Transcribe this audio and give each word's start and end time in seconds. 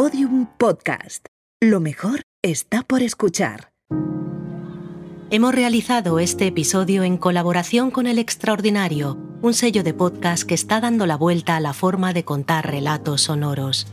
Podium 0.00 0.46
Podcast. 0.58 1.26
Lo 1.60 1.80
mejor 1.80 2.22
está 2.40 2.84
por 2.84 3.02
escuchar. 3.02 3.72
Hemos 5.30 5.52
realizado 5.52 6.20
este 6.20 6.46
episodio 6.46 7.02
en 7.02 7.16
colaboración 7.16 7.90
con 7.90 8.06
El 8.06 8.20
Extraordinario, 8.20 9.18
un 9.42 9.54
sello 9.54 9.82
de 9.82 9.94
podcast 9.94 10.44
que 10.44 10.54
está 10.54 10.80
dando 10.80 11.04
la 11.04 11.16
vuelta 11.16 11.56
a 11.56 11.60
la 11.60 11.72
forma 11.72 12.12
de 12.12 12.24
contar 12.24 12.70
relatos 12.70 13.22
sonoros. 13.22 13.88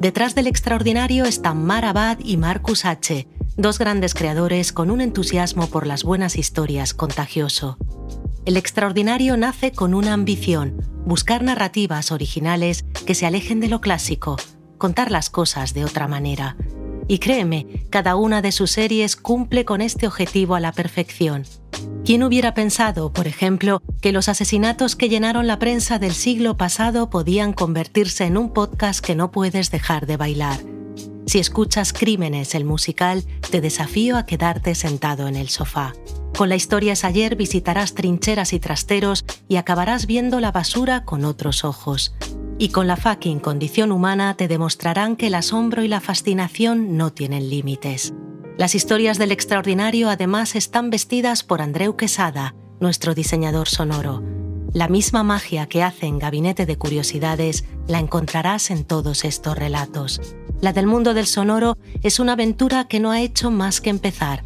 Detrás 0.00 0.34
del 0.34 0.46
Extraordinario 0.46 1.26
están 1.26 1.62
Mar 1.62 1.84
Abad 1.84 2.16
y 2.24 2.38
Marcus 2.38 2.86
H., 2.86 3.28
dos 3.58 3.78
grandes 3.78 4.14
creadores 4.14 4.72
con 4.72 4.90
un 4.90 5.02
entusiasmo 5.02 5.66
por 5.66 5.86
las 5.86 6.02
buenas 6.02 6.36
historias 6.36 6.94
contagioso. 6.94 7.76
El 8.46 8.56
Extraordinario 8.56 9.36
nace 9.36 9.72
con 9.72 9.92
una 9.92 10.14
ambición, 10.14 10.95
buscar 11.06 11.42
narrativas 11.42 12.12
originales 12.12 12.84
que 13.06 13.14
se 13.14 13.24
alejen 13.24 13.60
de 13.60 13.68
lo 13.68 13.80
clásico, 13.80 14.36
contar 14.76 15.10
las 15.10 15.30
cosas 15.30 15.72
de 15.72 15.84
otra 15.84 16.08
manera. 16.08 16.56
Y 17.08 17.20
créeme, 17.20 17.66
cada 17.88 18.16
una 18.16 18.42
de 18.42 18.50
sus 18.50 18.72
series 18.72 19.14
cumple 19.14 19.64
con 19.64 19.80
este 19.80 20.08
objetivo 20.08 20.56
a 20.56 20.60
la 20.60 20.72
perfección. 20.72 21.44
¿Quién 22.04 22.24
hubiera 22.24 22.54
pensado, 22.54 23.12
por 23.12 23.28
ejemplo, 23.28 23.80
que 24.00 24.12
los 24.12 24.28
asesinatos 24.28 24.96
que 24.96 25.08
llenaron 25.08 25.46
la 25.46 25.58
prensa 25.58 25.98
del 25.98 26.12
siglo 26.12 26.56
pasado 26.56 27.08
podían 27.08 27.52
convertirse 27.52 28.24
en 28.24 28.36
un 28.36 28.52
podcast 28.52 29.04
que 29.04 29.14
no 29.14 29.30
puedes 29.30 29.70
dejar 29.70 30.06
de 30.06 30.16
bailar? 30.16 30.58
Si 31.26 31.38
escuchas 31.38 31.92
Crímenes, 31.92 32.54
el 32.54 32.64
musical, 32.64 33.24
te 33.50 33.60
desafío 33.60 34.16
a 34.16 34.26
quedarte 34.26 34.74
sentado 34.74 35.28
en 35.28 35.36
el 35.36 35.48
sofá. 35.48 35.92
Con 36.36 36.50
la 36.50 36.56
historia 36.56 36.92
es 36.92 37.02
ayer 37.04 37.34
visitarás 37.34 37.94
trincheras 37.94 38.52
y 38.52 38.60
trasteros 38.60 39.24
y 39.48 39.56
acabarás 39.56 40.06
viendo 40.06 40.38
la 40.38 40.52
basura 40.52 41.02
con 41.04 41.24
otros 41.24 41.64
ojos. 41.64 42.14
Y 42.58 42.68
con 42.68 42.86
la 42.86 42.98
fucking 42.98 43.40
condición 43.40 43.90
humana 43.90 44.36
te 44.36 44.46
demostrarán 44.46 45.16
que 45.16 45.28
el 45.28 45.34
asombro 45.34 45.82
y 45.82 45.88
la 45.88 46.00
fascinación 46.00 46.98
no 46.98 47.10
tienen 47.10 47.48
límites. 47.48 48.12
Las 48.58 48.74
historias 48.74 49.16
del 49.16 49.32
extraordinario 49.32 50.10
además 50.10 50.56
están 50.56 50.90
vestidas 50.90 51.42
por 51.42 51.62
Andreu 51.62 51.96
Quesada, 51.96 52.54
nuestro 52.80 53.14
diseñador 53.14 53.68
sonoro. 53.68 54.22
La 54.74 54.88
misma 54.88 55.22
magia 55.22 55.66
que 55.66 55.82
hace 55.82 56.04
en 56.04 56.18
Gabinete 56.18 56.66
de 56.66 56.76
Curiosidades 56.76 57.64
la 57.86 57.98
encontrarás 57.98 58.70
en 58.70 58.84
todos 58.84 59.24
estos 59.24 59.56
relatos. 59.56 60.20
La 60.60 60.74
del 60.74 60.86
mundo 60.86 61.14
del 61.14 61.26
sonoro 61.26 61.78
es 62.02 62.20
una 62.20 62.32
aventura 62.32 62.88
que 62.88 63.00
no 63.00 63.10
ha 63.10 63.22
hecho 63.22 63.50
más 63.50 63.80
que 63.80 63.88
empezar 63.88 64.42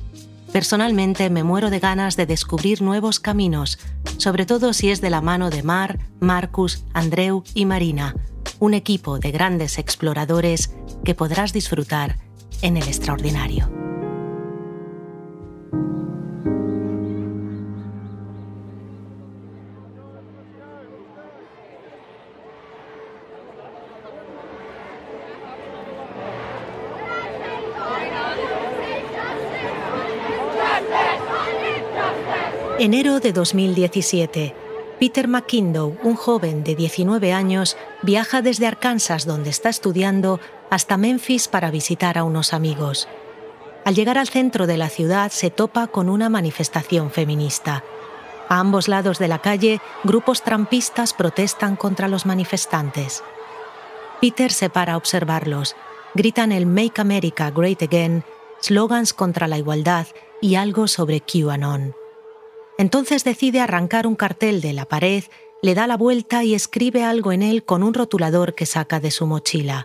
Personalmente 0.52 1.30
me 1.30 1.44
muero 1.44 1.70
de 1.70 1.78
ganas 1.78 2.16
de 2.16 2.26
descubrir 2.26 2.82
nuevos 2.82 3.20
caminos, 3.20 3.78
sobre 4.16 4.46
todo 4.46 4.72
si 4.72 4.90
es 4.90 5.00
de 5.00 5.08
la 5.08 5.20
mano 5.20 5.48
de 5.48 5.62
Mar, 5.62 6.00
Marcus, 6.18 6.84
Andreu 6.92 7.44
y 7.54 7.66
Marina, 7.66 8.16
un 8.58 8.74
equipo 8.74 9.20
de 9.20 9.30
grandes 9.30 9.78
exploradores 9.78 10.74
que 11.04 11.14
podrás 11.14 11.52
disfrutar 11.52 12.16
en 12.62 12.76
el 12.76 12.88
extraordinario. 12.88 13.79
Enero 32.80 33.20
de 33.20 33.34
2017. 33.34 34.54
Peter 34.98 35.28
McKindow, 35.28 35.98
un 36.02 36.16
joven 36.16 36.64
de 36.64 36.74
19 36.74 37.30
años, 37.30 37.76
viaja 38.00 38.40
desde 38.40 38.66
Arkansas, 38.66 39.26
donde 39.26 39.50
está 39.50 39.68
estudiando, 39.68 40.40
hasta 40.70 40.96
Memphis 40.96 41.46
para 41.46 41.70
visitar 41.70 42.16
a 42.16 42.24
unos 42.24 42.54
amigos. 42.54 43.06
Al 43.84 43.94
llegar 43.94 44.16
al 44.16 44.28
centro 44.28 44.66
de 44.66 44.78
la 44.78 44.88
ciudad 44.88 45.30
se 45.30 45.50
topa 45.50 45.88
con 45.88 46.08
una 46.08 46.30
manifestación 46.30 47.10
feminista. 47.10 47.84
A 48.48 48.60
ambos 48.60 48.88
lados 48.88 49.18
de 49.18 49.28
la 49.28 49.40
calle, 49.40 49.82
grupos 50.02 50.40
trampistas 50.40 51.12
protestan 51.12 51.76
contra 51.76 52.08
los 52.08 52.24
manifestantes. 52.24 53.22
Peter 54.22 54.50
se 54.50 54.70
para 54.70 54.94
a 54.94 54.96
observarlos. 54.96 55.76
Gritan 56.14 56.50
el 56.50 56.64
Make 56.64 56.98
America 56.98 57.50
Great 57.50 57.82
Again, 57.82 58.24
slogans 58.62 59.12
contra 59.12 59.48
la 59.48 59.58
igualdad 59.58 60.06
y 60.40 60.54
algo 60.54 60.88
sobre 60.88 61.20
QAnon. 61.20 61.99
Entonces 62.80 63.24
decide 63.24 63.60
arrancar 63.60 64.06
un 64.06 64.16
cartel 64.16 64.62
de 64.62 64.72
la 64.72 64.86
pared, 64.86 65.24
le 65.60 65.74
da 65.74 65.86
la 65.86 65.98
vuelta 65.98 66.44
y 66.44 66.54
escribe 66.54 67.04
algo 67.04 67.30
en 67.30 67.42
él 67.42 67.62
con 67.62 67.82
un 67.82 67.92
rotulador 67.92 68.54
que 68.54 68.64
saca 68.64 69.00
de 69.00 69.10
su 69.10 69.26
mochila. 69.26 69.84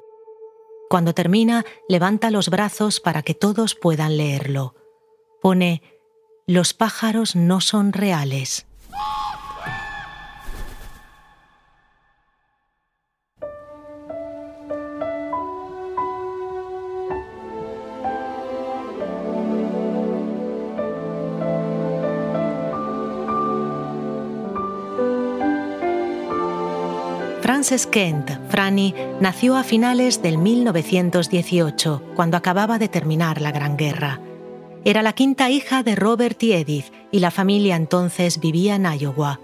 Cuando 0.89 1.13
termina, 1.13 1.66
levanta 1.89 2.31
los 2.31 2.47
brazos 2.47 3.01
para 3.01 3.22
que 3.22 3.33
todos 3.33 3.75
puedan 3.75 4.16
leerlo. 4.16 4.75
Pone, 5.41 5.81
Los 6.47 6.73
pájaros 6.73 7.35
no 7.35 7.59
son 7.59 7.91
reales. 7.91 8.65
Frances 27.66 27.88
Kent, 27.88 28.30
Franny, 28.50 28.94
nació 29.20 29.56
a 29.56 29.64
finales 29.64 30.22
del 30.22 30.38
1918, 30.38 32.00
cuando 32.16 32.38
acababa 32.38 32.78
de 32.78 32.90
terminar 32.90 33.42
la 33.42 33.52
Gran 33.52 33.76
Guerra. 33.76 34.22
Era 34.84 35.02
la 35.02 35.14
quinta 35.14 35.50
hija 35.50 35.81
de 35.81 35.96
Robert 35.96 36.44
y 36.44 36.54
Edith 36.54 36.94
y 37.12 37.22
la 37.22 37.31
familia 37.31 37.75
entonces 37.75 38.40
vivía 38.40 38.75
en 38.75 38.86
Iowa. 38.86 39.40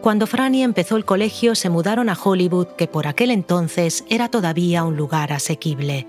Cuando 0.00 0.26
Franny 0.26 0.62
empezó 0.62 0.96
el 0.96 1.04
colegio 1.04 1.54
se 1.54 1.68
mudaron 1.68 2.08
a 2.08 2.16
Hollywood, 2.16 2.68
que 2.78 2.88
por 2.88 3.06
aquel 3.06 3.30
entonces 3.30 4.06
era 4.08 4.30
todavía 4.30 4.84
un 4.84 4.96
lugar 4.96 5.30
asequible. 5.30 6.06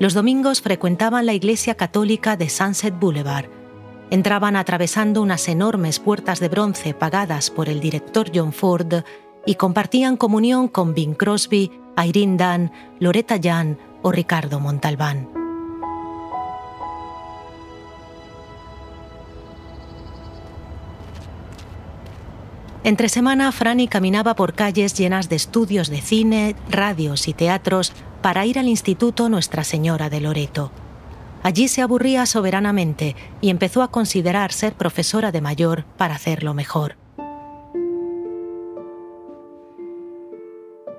Los 0.00 0.12
domingos 0.12 0.60
frecuentaban 0.60 1.24
la 1.24 1.32
iglesia 1.32 1.76
católica 1.76 2.36
de 2.36 2.50
Sunset 2.50 3.00
Boulevard. 3.00 3.46
Entraban 4.10 4.56
atravesando 4.56 5.22
unas 5.22 5.48
enormes 5.48 5.98
puertas 5.98 6.40
de 6.40 6.50
bronce 6.50 6.92
pagadas 6.92 7.48
por 7.48 7.70
el 7.70 7.80
director 7.80 8.30
John 8.34 8.52
Ford 8.52 9.02
y 9.46 9.56
compartían 9.56 10.16
comunión 10.16 10.68
con 10.68 10.94
Bing 10.94 11.14
Crosby, 11.14 11.70
Irene 11.96 12.36
Dunn, 12.36 12.72
Loretta 13.00 13.38
Jan 13.42 13.78
o 14.02 14.12
Ricardo 14.12 14.60
Montalbán. 14.60 15.28
Entre 22.84 23.08
semana, 23.08 23.52
Franny 23.52 23.86
caminaba 23.86 24.34
por 24.34 24.54
calles 24.54 24.94
llenas 24.94 25.28
de 25.28 25.36
estudios 25.36 25.88
de 25.88 26.00
cine, 26.00 26.56
radios 26.68 27.28
y 27.28 27.32
teatros 27.32 27.92
para 28.22 28.44
ir 28.44 28.58
al 28.58 28.66
Instituto 28.66 29.28
Nuestra 29.28 29.62
Señora 29.62 30.10
de 30.10 30.20
Loreto. 30.20 30.72
Allí 31.44 31.68
se 31.68 31.82
aburría 31.82 32.26
soberanamente 32.26 33.14
y 33.40 33.50
empezó 33.50 33.82
a 33.82 33.90
considerar 33.92 34.52
ser 34.52 34.74
profesora 34.74 35.30
de 35.30 35.40
mayor 35.40 35.84
para 35.96 36.16
hacerlo 36.16 36.54
mejor. 36.54 37.01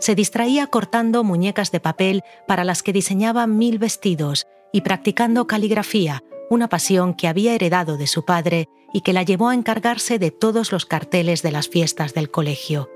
Se 0.03 0.15
distraía 0.15 0.67
cortando 0.67 1.23
muñecas 1.23 1.71
de 1.71 1.79
papel 1.79 2.23
para 2.45 2.65
las 2.65 2.83
que 2.83 2.91
diseñaba 2.91 3.47
mil 3.47 3.79
vestidos 3.79 4.47
y 4.73 4.81
practicando 4.81 5.47
caligrafía, 5.47 6.23
una 6.49 6.67
pasión 6.67 7.13
que 7.13 7.29
había 7.29 7.55
heredado 7.55 7.95
de 7.95 8.07
su 8.07 8.25
padre 8.25 8.67
y 8.93 8.99
que 8.99 9.13
la 9.13 9.23
llevó 9.23 9.47
a 9.47 9.53
encargarse 9.53 10.19
de 10.19 10.29
todos 10.29 10.73
los 10.73 10.85
carteles 10.85 11.41
de 11.41 11.53
las 11.53 11.69
fiestas 11.69 12.13
del 12.13 12.29
colegio. 12.29 12.89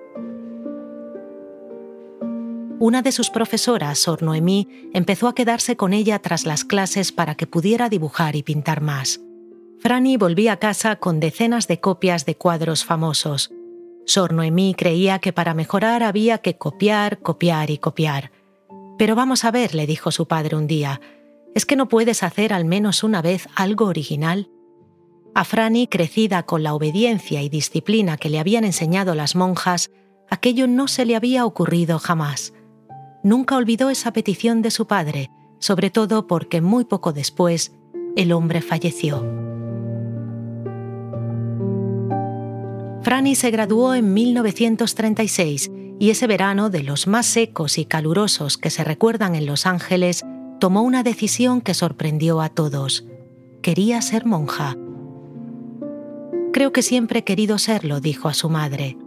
Una 2.78 3.02
de 3.02 3.14
sus 3.14 3.30
profesoras, 3.30 4.00
Sor 4.00 4.22
Noemí, 4.22 4.68
empezó 4.94 5.30
a 5.30 5.34
quedarse 5.34 5.78
con 5.78 5.94
ella 5.94 6.20
tras 6.20 6.46
las 6.46 6.66
clases 6.66 7.14
para 7.14 7.36
que 7.36 7.48
pudiera 7.48 7.88
dibujar 7.88 8.36
y 8.36 8.44
pintar 8.44 8.82
más. 8.82 9.22
Franny 9.80 10.18
volvía 10.18 10.52
a 10.52 10.58
casa 10.58 10.98
con 10.98 11.22
decenas 11.22 11.70
de 11.70 11.80
copias 11.80 12.26
de 12.26 12.36
cuadros 12.36 12.84
famosos, 12.84 13.52
Sor 14.08 14.34
Noemí 14.34 14.74
creía 14.74 15.20
que 15.20 15.34
para 15.34 15.54
mejorar 15.54 16.02
había 16.02 16.38
que 16.38 16.58
copiar, 16.58 17.20
copiar 17.20 17.70
y 17.70 17.78
copiar. 17.78 18.32
Pero 18.98 19.16
vamos 19.16 19.44
a 19.44 19.52
ver, 19.52 19.76
le 19.76 19.86
dijo 19.86 20.12
su 20.12 20.28
padre 20.28 20.56
un 20.56 20.66
día, 20.66 21.02
¿es 21.54 21.66
que 21.66 21.76
no 21.76 21.90
puedes 21.90 22.24
hacer 22.24 22.54
al 22.54 22.64
menos 22.64 23.04
una 23.04 23.22
vez 23.22 23.48
algo 23.54 23.86
original? 23.86 24.50
A 25.36 25.44
Franny, 25.44 25.88
crecida 25.88 26.44
con 26.44 26.64
la 26.64 26.74
obediencia 26.74 27.42
y 27.44 27.50
disciplina 27.50 28.16
que 28.18 28.30
le 28.30 28.40
habían 28.40 28.64
enseñado 28.64 29.14
las 29.14 29.36
monjas, 29.36 29.92
aquello 30.30 30.68
no 30.68 30.88
se 30.88 31.06
le 31.06 31.18
había 31.18 31.46
ocurrido 31.46 32.00
jamás. 32.00 32.54
Nunca 33.24 33.58
olvidó 33.58 33.90
esa 33.90 34.14
petición 34.14 34.62
de 34.62 34.72
su 34.72 34.88
padre, 34.88 35.32
sobre 35.60 35.90
todo 35.90 36.28
porque 36.28 36.62
muy 36.62 36.86
poco 36.86 37.12
después 37.12 37.74
el 38.16 38.32
hombre 38.32 38.62
falleció. 38.62 39.26
Franny 43.08 43.36
se 43.36 43.52
graduó 43.52 43.94
en 43.94 44.14
1936 44.14 45.72
y 45.98 46.10
ese 46.10 46.28
verano 46.28 46.70
de 46.70 46.84
los 46.84 47.08
más 47.08 47.26
secos 47.26 47.78
y 47.78 47.86
calurosos 47.86 48.58
que 48.58 48.70
se 48.70 48.84
recuerdan 48.84 49.34
en 49.34 49.46
Los 49.46 49.66
Ángeles, 49.66 50.26
tomó 50.60 50.82
una 50.82 51.04
decisión 51.04 51.62
que 51.62 51.74
sorprendió 51.74 52.42
a 52.42 52.50
todos. 52.50 53.06
Quería 53.62 54.02
ser 54.02 54.26
monja. 54.26 54.76
Creo 56.52 56.74
que 56.74 56.82
siempre 56.82 57.20
he 57.20 57.24
querido 57.24 57.60
serlo, 57.60 58.02
dijo 58.02 58.28
a 58.28 58.34
su 58.34 58.50
madre. 58.50 58.98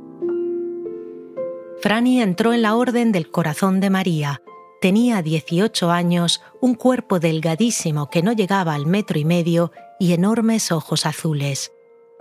Franny 1.82 2.23
entró 2.23 2.55
en 2.55 2.62
la 2.62 2.76
Orden 2.76 3.12
del 3.12 3.31
Corazón 3.31 3.81
de 3.81 3.91
María. 3.91 4.41
Tenía 4.81 5.20
18 5.20 5.91
años, 5.91 6.41
un 6.62 6.75
cuerpo 6.75 7.20
delgadísimo 7.20 8.08
que 8.08 8.23
no 8.23 8.32
llegaba 8.32 8.73
al 8.73 8.87
metro 8.87 9.19
y 9.19 9.26
medio 9.26 9.73
y 9.99 10.14
enormes 10.14 10.73
ojos 10.73 11.05
azules. 11.05 11.70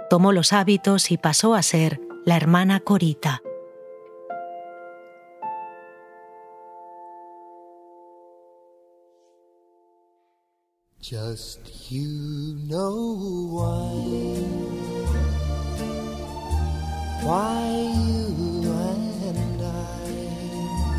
Tomó 0.09 0.31
los 0.31 0.53
hábitos 0.53 1.11
y 1.11 1.17
pasó 1.17 1.53
a 1.53 1.61
ser 1.61 2.01
la 2.25 2.35
hermana 2.35 2.79
Corita. 2.79 3.43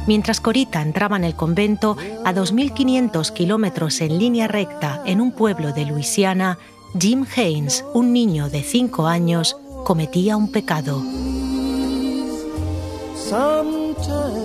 Mientras 0.06 0.40
Corita 0.40 0.82
entraba 0.82 1.16
en 1.16 1.24
el 1.24 1.34
convento 1.34 1.96
a 2.24 2.32
2.500 2.32 3.32
kilómetros 3.32 4.00
en 4.00 4.18
línea 4.18 4.48
recta 4.48 5.02
en 5.04 5.20
un 5.20 5.32
pueblo 5.32 5.72
de 5.72 5.84
Luisiana, 5.84 6.58
Jim 6.98 7.25
Haynes, 7.37 7.84
un 7.94 8.12
niño 8.12 8.50
de 8.50 8.62
5 8.62 9.06
años, 9.06 9.56
cometía 9.84 10.37
un 10.37 10.50
pecado. 10.50 11.02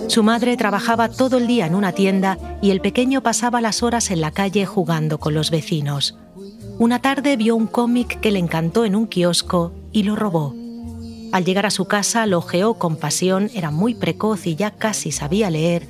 Su 0.07 0.21
madre 0.21 0.55
trabajaba 0.55 1.09
todo 1.09 1.37
el 1.37 1.47
día 1.47 1.65
en 1.65 1.73
una 1.73 1.93
tienda 1.93 2.37
y 2.61 2.69
el 2.69 2.81
pequeño 2.81 3.21
pasaba 3.21 3.61
las 3.61 3.81
horas 3.81 4.11
en 4.11 4.21
la 4.21 4.29
calle 4.29 4.67
jugando 4.67 5.19
con 5.19 5.33
los 5.33 5.49
vecinos. 5.49 6.19
Una 6.77 7.01
tarde 7.01 7.35
vio 7.35 7.55
un 7.55 7.65
cómic 7.65 8.19
que 8.19 8.31
le 8.31 8.39
encantó 8.39 8.85
en 8.85 8.95
un 8.95 9.07
kiosco 9.07 9.71
y 9.91 10.03
lo 10.03 10.15
robó. 10.15 10.53
Al 11.31 11.45
llegar 11.45 11.65
a 11.65 11.71
su 11.71 11.85
casa 11.85 12.27
lo 12.27 12.37
ojeó 12.37 12.75
con 12.75 12.95
pasión, 12.95 13.49
era 13.55 13.71
muy 13.71 13.95
precoz 13.95 14.45
y 14.45 14.55
ya 14.55 14.69
casi 14.69 15.11
sabía 15.11 15.49
leer, 15.49 15.87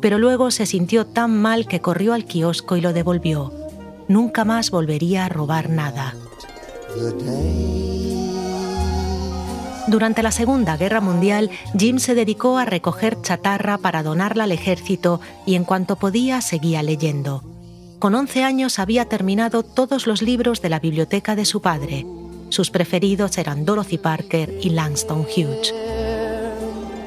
pero 0.00 0.18
luego 0.18 0.52
se 0.52 0.66
sintió 0.66 1.04
tan 1.04 1.36
mal 1.36 1.66
que 1.66 1.80
corrió 1.80 2.14
al 2.14 2.26
kiosco 2.26 2.76
y 2.76 2.80
lo 2.80 2.92
devolvió. 2.92 3.65
Nunca 4.08 4.44
más 4.44 4.70
volvería 4.70 5.24
a 5.24 5.28
robar 5.28 5.68
nada. 5.68 6.14
Durante 9.88 10.22
la 10.22 10.32
Segunda 10.32 10.76
Guerra 10.76 11.00
Mundial, 11.00 11.50
Jim 11.78 11.98
se 11.98 12.14
dedicó 12.14 12.58
a 12.58 12.64
recoger 12.64 13.20
chatarra 13.22 13.78
para 13.78 14.02
donarla 14.02 14.44
al 14.44 14.52
ejército 14.52 15.20
y 15.44 15.54
en 15.54 15.64
cuanto 15.64 15.96
podía 15.96 16.40
seguía 16.40 16.82
leyendo. 16.82 17.42
Con 18.00 18.14
11 18.14 18.44
años 18.44 18.78
había 18.78 19.06
terminado 19.06 19.62
todos 19.62 20.06
los 20.06 20.22
libros 20.22 20.60
de 20.60 20.70
la 20.70 20.80
biblioteca 20.80 21.36
de 21.36 21.44
su 21.44 21.62
padre. 21.62 22.04
Sus 22.48 22.70
preferidos 22.70 23.38
eran 23.38 23.64
Dorothy 23.64 23.98
Parker 23.98 24.58
y 24.60 24.70
Langston 24.70 25.20
Hughes. 25.20 25.72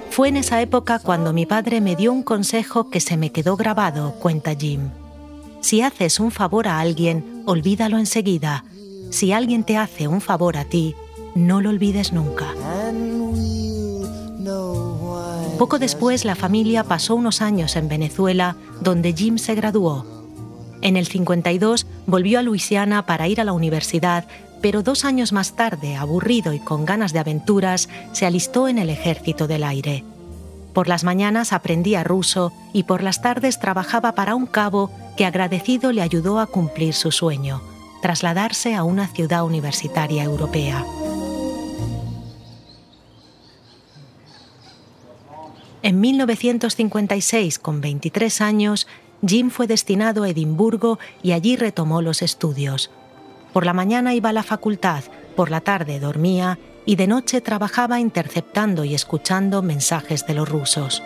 Fue 0.10 0.30
en 0.30 0.38
esa 0.38 0.62
época 0.62 1.00
cuando 1.00 1.34
mi 1.34 1.46
padre 1.46 1.82
me 1.82 1.96
dio 1.96 2.12
un 2.12 2.24
consejo 2.24 2.90
que 2.90 3.00
se 3.00 3.18
me 3.18 3.32
quedó 3.32 3.56
grabado, 3.56 4.14
cuenta 4.20 4.56
Jim. 4.56 4.90
Si 5.62 5.82
haces 5.82 6.20
un 6.20 6.32
favor 6.32 6.68
a 6.68 6.80
alguien, 6.80 7.44
olvídalo 7.46 7.98
enseguida. 7.98 8.64
Si 9.10 9.32
alguien 9.34 9.64
te 9.64 9.78
hace 9.78 10.08
un 10.08 10.22
favor 10.22 10.58
a 10.58 10.66
ti, 10.66 10.96
no 11.36 11.62
lo 11.62 11.70
olvides 11.70 12.14
nunca. 12.14 12.54
Poco 15.58 15.78
después 15.78 16.24
la 16.24 16.36
familia 16.36 16.86
pasó 16.86 17.16
unos 17.16 17.42
años 17.42 17.76
en 17.76 17.90
Venezuela, 17.90 18.56
donde 18.82 19.14
Jim 19.14 19.38
se 19.38 19.56
graduó. 19.56 20.06
En 20.82 20.96
el 20.96 21.08
52 21.08 21.86
volvió 22.08 22.40
a 22.40 22.42
Luisiana 22.42 23.06
para 23.06 23.28
ir 23.28 23.42
a 23.42 23.44
la 23.44 23.52
universidad, 23.52 24.26
pero 24.62 24.84
dos 24.84 25.04
años 25.04 25.34
más 25.34 25.58
tarde, 25.58 25.98
aburrido 25.98 26.54
y 26.54 26.60
con 26.60 26.86
ganas 26.86 27.12
de 27.12 27.20
aventuras, 27.20 27.90
se 28.14 28.26
alistó 28.26 28.70
en 28.70 28.78
el 28.78 28.90
ejército 28.90 29.48
del 29.48 29.66
aire. 29.66 30.06
Por 30.74 30.88
las 30.88 31.04
mañanas 31.04 31.52
aprendía 31.54 32.04
ruso 32.04 32.54
y 32.74 32.84
por 32.84 33.04
las 33.04 33.22
tardes 33.22 33.60
trabajaba 33.60 34.14
para 34.14 34.36
un 34.36 34.46
cabo 34.46 34.92
que 35.18 35.26
agradecido 35.26 35.92
le 35.92 36.02
ayudó 36.02 36.40
a 36.40 36.46
cumplir 36.46 36.94
su 36.94 37.12
sueño, 37.12 37.62
trasladarse 38.02 38.76
a 38.76 38.84
una 38.84 39.08
ciudad 39.08 39.44
universitaria 39.44 40.24
europea. 40.24 40.86
En 45.82 46.02
1956, 46.02 47.58
con 47.58 47.82
23 47.82 48.42
años, 48.42 48.88
Jim 49.26 49.50
fue 49.50 49.66
destinado 49.66 50.24
a 50.24 50.30
Edimburgo 50.30 51.00
y 51.24 51.32
allí 51.32 51.56
retomó 51.56 52.02
los 52.02 52.22
estudios. 52.22 52.92
Por 53.54 53.66
la 53.66 53.74
mañana 53.74 54.14
iba 54.14 54.30
a 54.30 54.34
la 54.34 54.44
facultad, 54.44 55.04
por 55.36 55.50
la 55.50 55.62
tarde 55.62 56.00
dormía 56.00 56.60
y 56.86 56.96
de 56.96 57.08
noche 57.08 57.42
trabajaba 57.42 58.00
interceptando 58.00 58.84
y 58.84 58.96
escuchando 58.96 59.62
mensajes 59.62 60.26
de 60.26 60.34
los 60.34 60.48
rusos. 60.50 61.04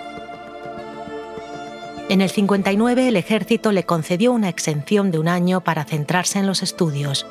En 2.10 2.22
el 2.22 2.30
59 2.30 3.08
el 3.08 3.16
ejército 3.16 3.72
le 3.72 3.86
concedió 3.86 4.34
una 4.34 4.50
exención 4.50 5.10
de 5.12 5.20
un 5.20 5.28
año 5.28 5.62
para 5.62 5.86
centrarse 5.86 6.40
en 6.40 6.48
los 6.48 6.62
estudios. 6.62 7.26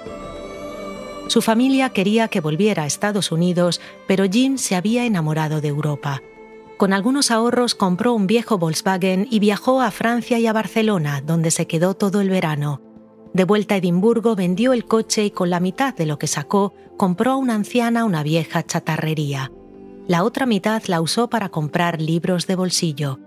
Su 1.29 1.41
familia 1.41 1.91
quería 1.91 2.29
que 2.29 2.41
volviera 2.41 2.83
a 2.83 2.87
Estados 2.87 3.33
Unidos, 3.33 3.81
pero 4.07 4.25
Jim 4.31 4.59
se 4.59 4.75
había 4.75 5.05
enamorado 5.05 5.61
de 5.61 5.69
Europa. 5.69 6.23
Con 6.79 6.93
algunos 6.93 7.31
ahorros 7.31 7.75
compró 7.75 8.13
un 8.13 8.27
viejo 8.27 8.59
Volkswagen 8.59 9.29
y 9.31 9.39
viajó 9.39 9.81
a 9.81 9.91
Francia 9.91 10.39
y 10.39 10.47
a 10.47 10.53
Barcelona, 10.53 11.23
donde 11.25 11.51
se 11.51 11.67
quedó 11.67 11.95
todo 11.95 12.21
el 12.21 12.29
verano. 12.29 12.81
De 13.35 13.45
vuelta 13.45 13.75
a 13.75 13.79
Edimburgo 13.79 14.37
vendió 14.37 14.73
el 14.73 14.85
coche 14.85 15.25
y 15.25 15.31
con 15.31 15.51
la 15.51 15.61
mitad 15.61 15.95
de 15.95 16.07
lo 16.07 16.19
que 16.19 16.27
sacó 16.27 16.75
compró 16.97 17.33
a 17.33 17.37
una 17.37 17.55
anciana 17.55 18.05
una 18.05 18.23
vieja 18.23 18.63
chatarrería. 18.63 19.51
La 20.07 20.25
otra 20.25 20.47
mitad 20.47 20.83
la 20.87 21.01
usó 21.01 21.29
para 21.29 21.49
comprar 21.49 22.01
libros 22.01 22.47
de 22.47 22.57
bolsillo. 22.57 23.21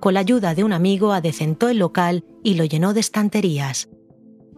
Con 0.00 0.14
la 0.14 0.20
ayuda 0.20 0.54
de 0.54 0.64
un 0.64 0.72
amigo 0.72 1.12
adecentó 1.12 1.68
el 1.68 1.78
local 1.78 2.24
y 2.44 2.54
lo 2.54 2.64
llenó 2.64 2.94
de 2.94 3.00
estanterías. 3.00 3.88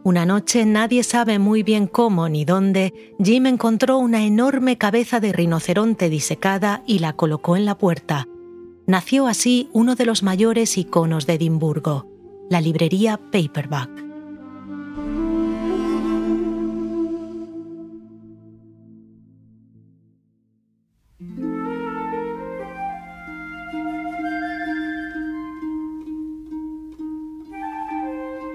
Una 0.03 0.27
noche, 0.27 0.65
nadie 0.67 1.03
sabe 1.03 1.39
muy 1.39 1.63
bien 1.63 1.87
cómo 1.87 2.29
ni 2.29 2.45
dónde, 2.45 3.15
Jim 3.23 3.47
encontró 3.47 3.99
una 3.99 4.25
enorme 4.25 4.79
cabeza 4.79 5.21
de 5.21 5.33
rinoceronte 5.33 6.09
disecada 6.09 6.83
y 6.87 6.99
la 6.99 7.13
colocó 7.15 7.57
en 7.57 7.65
la 7.65 7.77
puerta 7.77 8.27
nació 8.91 9.29
así 9.29 9.69
uno 9.73 9.95
de 9.95 10.05
los 10.05 10.25
mayores 10.25 10.77
iconos 10.77 11.25
de 11.27 11.35
Edimburgo, 11.35 12.09
la 12.51 12.61
librería 12.61 13.19
Paperback. 13.31 14.10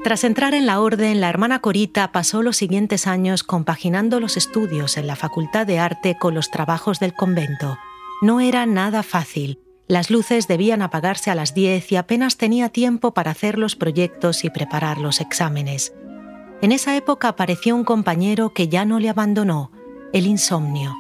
Tras 0.05 0.24
entrar 0.24 0.53
en 0.53 0.67
la 0.67 0.81
orden, 0.81 1.19
la 1.19 1.29
hermana 1.29 1.62
Corita 1.62 2.12
pasó 2.12 2.43
los 2.43 2.57
siguientes 2.57 3.07
años 3.07 3.41
compaginando 3.41 4.19
los 4.19 4.38
estudios 4.38 4.97
en 4.97 5.07
la 5.07 5.15
Facultad 5.15 5.65
de 5.65 5.79
Arte 5.79 6.15
con 6.19 6.35
los 6.35 6.51
trabajos 6.51 7.00
del 7.00 7.15
convento. 7.15 7.79
No 8.21 8.39
era 8.39 8.67
nada 8.67 9.01
fácil, 9.01 9.57
las 9.88 10.12
luces 10.12 10.47
debían 10.47 10.83
apagarse 10.83 11.31
a 11.31 11.35
las 11.35 11.55
10 11.55 11.91
y 11.91 11.95
apenas 11.95 12.38
tenía 12.38 12.69
tiempo 12.69 13.15
para 13.15 13.31
hacer 13.31 13.57
los 13.57 13.75
proyectos 13.75 14.43
y 14.43 14.51
preparar 14.51 15.00
los 15.00 15.21
exámenes. 15.21 15.91
En 16.62 16.71
esa 16.71 16.95
época 16.95 17.29
apareció 17.29 17.75
un 17.75 17.83
compañero 17.83 18.53
que 18.53 18.67
ya 18.67 18.85
no 18.85 19.00
le 19.00 19.09
abandonó, 19.09 19.71
el 20.13 20.27
insomnio. 20.27 20.93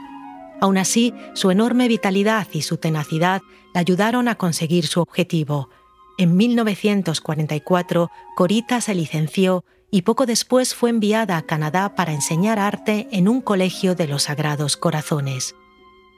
Aún 0.61 0.79
así, 0.79 1.13
su 1.35 1.51
enorme 1.51 1.87
vitalidad 1.87 2.47
y 2.53 2.63
su 2.63 2.77
tenacidad 2.77 3.43
le 3.71 3.79
ayudaron 3.79 4.27
a 4.27 4.33
conseguir 4.33 4.87
su 4.87 4.99
objetivo. 4.99 5.69
En 6.17 6.37
1944, 6.37 8.09
Corita 8.35 8.79
se 8.79 8.95
licenció 8.95 9.65
y 9.91 10.03
poco 10.03 10.25
después 10.25 10.73
fue 10.73 10.89
enviada 10.89 11.37
a 11.37 11.41
Canadá 11.41 11.95
para 11.95 12.13
enseñar 12.13 12.57
arte 12.57 13.07
en 13.11 13.27
un 13.27 13.41
colegio 13.41 13.95
de 13.95 14.07
los 14.07 14.23
Sagrados 14.23 14.77
Corazones. 14.77 15.55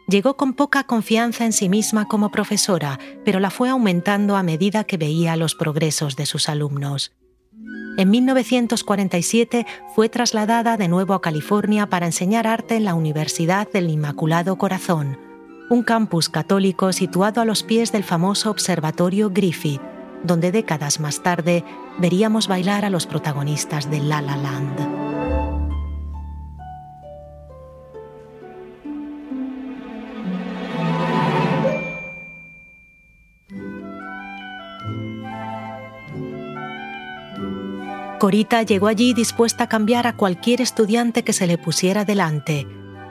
Llegó 0.07 0.37
con 0.37 0.53
poca 0.53 0.85
confianza 0.85 1.45
en 1.45 1.51
sí 1.51 1.67
misma 1.67 2.07
como 2.07 2.31
profesora, 2.31 2.97
pero 3.25 3.39
la 3.39 3.49
fue 3.49 3.69
aumentando 3.69 4.37
a 4.37 4.43
medida 4.43 4.85
que 4.85 4.97
veía 4.97 5.35
los 5.35 5.53
progresos 5.53 6.15
de 6.15 6.25
sus 6.25 6.47
alumnos. 6.47 7.11
En 7.97 8.11
1947 8.11 9.65
fue 9.95 10.07
trasladada 10.07 10.77
de 10.77 10.87
nuevo 10.87 11.13
a 11.13 11.21
California 11.21 11.89
para 11.89 12.05
enseñar 12.05 12.45
arte 12.45 12.75
en 12.75 12.85
la 12.85 12.93
Universidad 12.93 13.69
del 13.71 13.89
Inmaculado 13.89 14.57
Corazón, 14.57 15.17
un 15.69 15.83
campus 15.83 16.29
católico 16.29 16.93
situado 16.93 17.41
a 17.41 17.45
los 17.45 17.63
pies 17.63 17.91
del 17.91 18.03
famoso 18.03 18.49
Observatorio 18.49 19.29
Griffith, 19.31 19.81
donde 20.23 20.51
décadas 20.51 20.99
más 20.99 21.21
tarde 21.21 21.63
veríamos 21.97 22.47
bailar 22.47 22.85
a 22.85 22.89
los 22.89 23.05
protagonistas 23.05 23.89
de 23.91 23.99
La 23.99 24.21
La 24.21 24.37
Land. 24.37 25.07
Corita 38.19 38.63
llegó 38.63 38.87
allí 38.87 39.13
dispuesta 39.13 39.65
a 39.65 39.69
cambiar 39.69 40.07
a 40.07 40.17
cualquier 40.17 40.59
estudiante 40.59 41.23
que 41.23 41.33
se 41.33 41.45
le 41.45 41.59
pusiera 41.59 42.03
delante, 42.03 42.65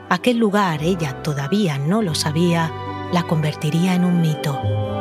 Aquel 0.09 0.37
lugar, 0.37 0.83
ella 0.83 1.21
todavía 1.21 1.77
no 1.77 2.01
lo 2.01 2.15
sabía, 2.15 2.71
la 3.11 3.23
convertiría 3.23 3.93
en 3.93 4.05
un 4.05 4.21
mito. 4.21 4.96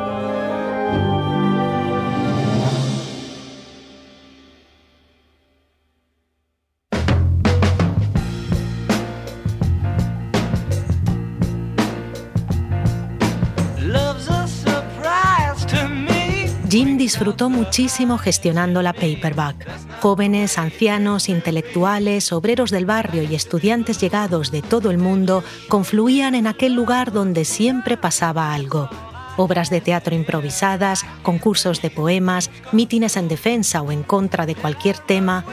Disfrutó 17.16 17.48
muchísimo 17.48 18.18
gestionando 18.18 18.82
la 18.82 18.92
paperback. 18.92 19.66
Jóvenes, 20.02 20.58
ancianos, 20.58 21.30
intelectuales, 21.30 22.30
obreros 22.30 22.70
del 22.70 22.84
barrio 22.84 23.22
y 23.22 23.34
estudiantes 23.34 23.98
llegados 23.98 24.50
de 24.50 24.60
todo 24.60 24.90
el 24.90 24.98
mundo 24.98 25.42
confluían 25.70 26.34
en 26.34 26.46
aquel 26.46 26.74
lugar 26.74 27.12
donde 27.12 27.46
siempre 27.46 27.96
pasaba 27.96 28.52
algo. 28.52 28.90
Obras 29.38 29.70
de 29.70 29.80
teatro 29.80 30.14
improvisadas, 30.14 31.06
concursos 31.22 31.80
de 31.80 31.88
poemas, 31.88 32.50
mítines 32.72 33.16
en 33.16 33.28
defensa 33.28 33.80
o 33.80 33.92
en 33.92 34.02
contra 34.02 34.44
de 34.44 34.54
cualquier 34.54 34.98
tema. 34.98 35.46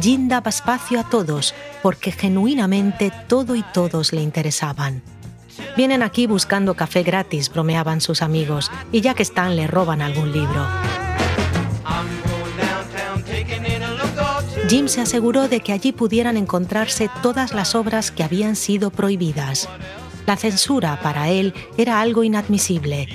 Jim 0.00 0.28
daba 0.28 0.48
espacio 0.48 0.98
a 0.98 1.10
todos 1.10 1.54
porque 1.82 2.10
genuinamente 2.10 3.12
todo 3.28 3.54
y 3.54 3.62
todos 3.74 4.14
le 4.14 4.22
interesaban. 4.22 5.02
Vienen 5.76 6.02
aquí 6.02 6.26
buscando 6.26 6.72
café 6.72 7.02
gratis, 7.02 7.50
bromeaban 7.50 8.00
sus 8.00 8.22
amigos, 8.22 8.70
y 8.90 9.02
ya 9.02 9.12
que 9.12 9.22
están 9.22 9.56
le 9.56 9.66
roban 9.66 10.00
algún 10.00 10.32
libro. 10.32 10.66
Jim 14.72 14.88
se 14.88 15.02
aseguró 15.02 15.48
de 15.48 15.60
que 15.60 15.74
allí 15.74 15.92
pudieran 15.92 16.38
encontrarse 16.38 17.10
todas 17.22 17.52
las 17.52 17.74
obras 17.74 18.10
que 18.10 18.22
habían 18.22 18.56
sido 18.56 18.88
prohibidas. 18.88 19.68
La 20.26 20.38
censura 20.38 20.98
para 21.02 21.28
él 21.28 21.52
era 21.76 22.00
algo 22.00 22.24
inadmisible. 22.24 23.06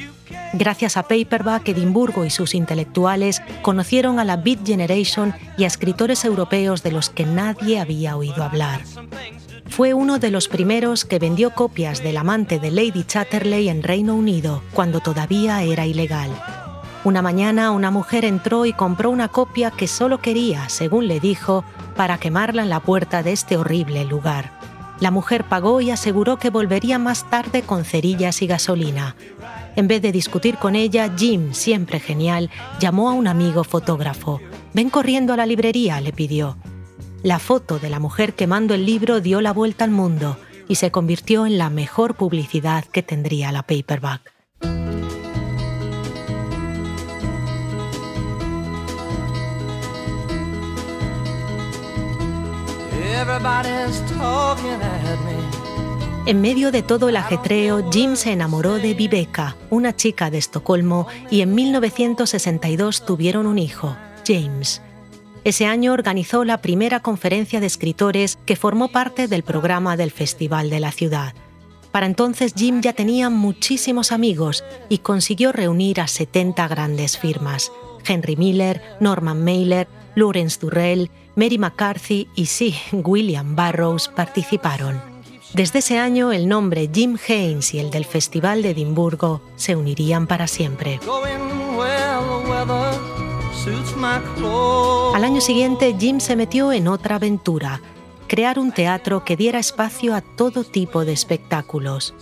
Gracias 0.54 0.98
a 0.98 1.08
Paperback, 1.08 1.70
Edimburgo 1.70 2.26
y 2.26 2.30
sus 2.30 2.54
intelectuales 2.54 3.42
conocieron 3.64 4.20
a 4.20 4.24
la 4.24 4.38
Beat 4.38 4.68
Generation 4.68 5.34
y 5.58 5.64
a 5.64 5.68
escritores 5.68 6.26
europeos 6.26 6.84
de 6.84 6.92
los 6.92 7.10
que 7.10 7.26
nadie 7.26 7.80
había 7.80 8.16
oído 8.16 8.44
hablar 8.44 8.82
fue 9.70 9.94
uno 9.94 10.18
de 10.18 10.32
los 10.32 10.48
primeros 10.48 11.06
que 11.06 11.20
vendió 11.20 11.52
copias 11.52 12.02
del 12.02 12.18
amante 12.18 12.58
de 12.58 12.72
Lady 12.72 13.04
Chatterley 13.04 13.70
en 13.70 13.84
Reino 13.84 14.16
Unido, 14.16 14.64
cuando 14.74 15.02
todavía 15.02 15.62
era 15.62 15.86
ilegal. 15.86 16.32
Una 17.08 17.22
mañana 17.22 17.72
una 17.72 17.90
mujer 17.90 18.26
entró 18.26 18.66
y 18.66 18.74
compró 18.74 19.10
una 19.12 19.30
copia 19.30 19.72
que 19.72 19.88
solo 19.88 20.18
quería, 20.18 20.68
según 20.68 21.08
le 21.08 21.22
dijo, 21.22 21.64
para 21.96 22.18
quemarla 22.18 22.64
en 22.64 22.70
la 22.70 22.82
puerta 22.82 23.24
de 23.24 23.32
este 23.32 23.56
horrible 23.56 24.04
lugar. 24.04 24.52
La 25.00 25.10
mujer 25.10 25.46
pagó 25.46 25.80
y 25.80 25.90
aseguró 25.90 26.36
que 26.36 26.50
volvería 26.50 27.00
más 27.00 27.24
tarde 27.30 27.62
con 27.62 27.86
cerillas 27.86 28.42
y 28.42 28.48
gasolina. 28.48 29.16
En 29.78 29.88
vez 29.88 30.02
de 30.02 30.12
discutir 30.12 30.58
con 30.58 30.76
ella, 30.76 31.10
Jim, 31.18 31.54
siempre 31.54 32.02
genial, 32.02 32.50
llamó 32.78 33.10
a 33.10 33.14
un 33.14 33.28
amigo 33.28 33.64
fotógrafo. 33.64 34.42
Ven 34.74 34.90
corriendo 34.90 35.32
a 35.32 35.38
la 35.38 35.46
librería, 35.46 36.02
le 36.02 36.12
pidió. 36.12 36.58
La 37.24 37.40
foto 37.40 37.80
de 37.80 37.90
la 37.90 38.00
mujer 38.00 38.34
quemando 38.34 38.74
el 38.74 38.86
libro 38.86 39.22
dio 39.22 39.40
la 39.40 39.54
vuelta 39.54 39.86
al 39.86 39.92
mundo 39.92 40.38
y 40.68 40.76
se 40.76 40.92
convirtió 40.92 41.46
en 41.46 41.58
la 41.58 41.70
mejor 41.70 42.16
publicidad 42.16 42.84
que 42.84 43.02
tendría 43.02 43.54
la 43.54 43.64
paperback. 43.64 44.37
En 56.28 56.42
medio 56.42 56.72
de 56.72 56.84
todo 56.84 57.10
el 57.10 57.16
ajetreo, 57.16 57.90
Jim 57.90 58.16
se 58.16 58.34
enamoró 58.34 58.76
de 58.76 58.94
Viveka, 58.94 59.56
una 59.70 59.96
chica 59.96 60.30
de 60.30 60.38
Estocolmo, 60.38 61.08
y 61.32 61.42
en 61.42 61.56
1962 61.56 63.06
tuvieron 63.06 63.48
un 63.48 63.60
hijo, 63.60 63.96
James. 64.28 64.82
Ese 65.46 65.66
año 65.66 65.94
organizó 65.94 66.44
la 66.44 66.62
primera 66.62 67.00
conferencia 67.00 67.62
de 67.62 67.68
escritores 67.68 68.38
que 68.46 68.58
formó 68.58 68.90
parte 68.90 69.30
del 69.30 69.44
programa 69.44 69.96
del 69.96 70.12
Festival 70.12 70.70
de 70.70 70.82
la 70.82 70.92
Ciudad. 70.92 71.34
Para 71.94 72.06
entonces 72.06 72.54
Jim 72.56 72.82
ya 72.82 72.92
tenía 72.92 73.30
muchísimos 73.30 74.12
amigos 74.12 74.66
y 74.90 74.98
consiguió 74.98 75.54
reunir 75.54 76.02
a 76.02 76.08
70 76.08 76.68
grandes 76.68 77.18
firmas. 77.18 77.72
Henry 78.06 78.36
Miller, 78.36 78.82
Norman 79.00 79.44
Mailer, 79.44 79.88
Lawrence 80.16 80.60
Durrell, 80.60 81.10
Mary 81.38 81.60
McCarthy 81.60 82.28
y 82.34 82.48
sí, 82.48 82.76
William 82.92 83.56
Burroughs 83.56 84.08
participaron. 84.08 85.00
Desde 85.54 85.80
ese 85.80 86.00
año 86.00 86.32
el 86.32 86.48
nombre 86.50 86.90
Jim 86.92 87.16
Haynes 87.30 87.76
y 87.76 87.80
el 87.80 87.92
del 87.92 88.06
Festival 88.06 88.64
de 88.64 88.72
Edimburgo 88.72 89.42
se 89.56 89.76
unirían 89.76 90.26
para 90.26 90.48
siempre. 90.48 91.00
Al 95.14 95.24
año 95.24 95.40
siguiente, 95.40 95.96
Jim 96.00 96.20
se 96.20 96.36
metió 96.36 96.74
en 96.74 96.88
otra 96.88 97.18
aventura, 97.18 97.82
crear 98.28 98.58
un 98.58 98.72
teatro 98.72 99.24
que 99.24 99.38
diera 99.38 99.60
espacio 99.60 100.16
a 100.16 100.22
todo 100.22 100.64
tipo 100.64 101.06
de 101.06 101.14
espectáculos. 101.14 102.16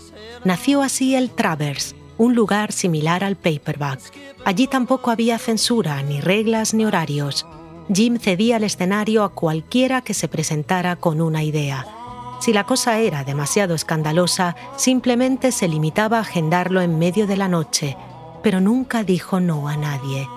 Nació 0.43 0.81
así 0.81 1.15
el 1.15 1.29
Travers, 1.29 1.95
un 2.17 2.35
lugar 2.35 2.73
similar 2.73 3.23
al 3.23 3.37
paperback. 3.37 4.01
Allí 4.43 4.67
tampoco 4.67 5.09
había 5.09 5.37
censura, 5.37 6.03
ni 6.03 6.19
reglas, 6.19 6.73
ni 6.73 6.85
horarios. 6.85 7.45
Jim 7.93 8.17
cedía 8.17 8.57
el 8.57 8.63
escenario 8.63 9.23
a 9.23 9.29
cualquiera 9.29 10.01
que 10.01 10.15
se 10.15 10.27
presentara 10.27 10.95
con 10.95 11.21
una 11.21 11.43
idea. 11.43 11.85
Si 12.39 12.51
la 12.51 12.65
cosa 12.65 12.99
era 12.99 13.23
demasiado 13.23 13.75
escandalosa, 13.75 14.55
simplemente 14.75 15.51
se 15.51 15.67
limitaba 15.67 16.17
a 16.17 16.21
agendarlo 16.21 16.81
en 16.81 16.97
medio 16.97 17.27
de 17.27 17.37
la 17.37 17.47
noche, 17.47 17.95
pero 18.41 18.59
nunca 18.59 19.03
dijo 19.03 19.39
no 19.39 19.67
a 19.67 19.77
nadie. 19.77 20.27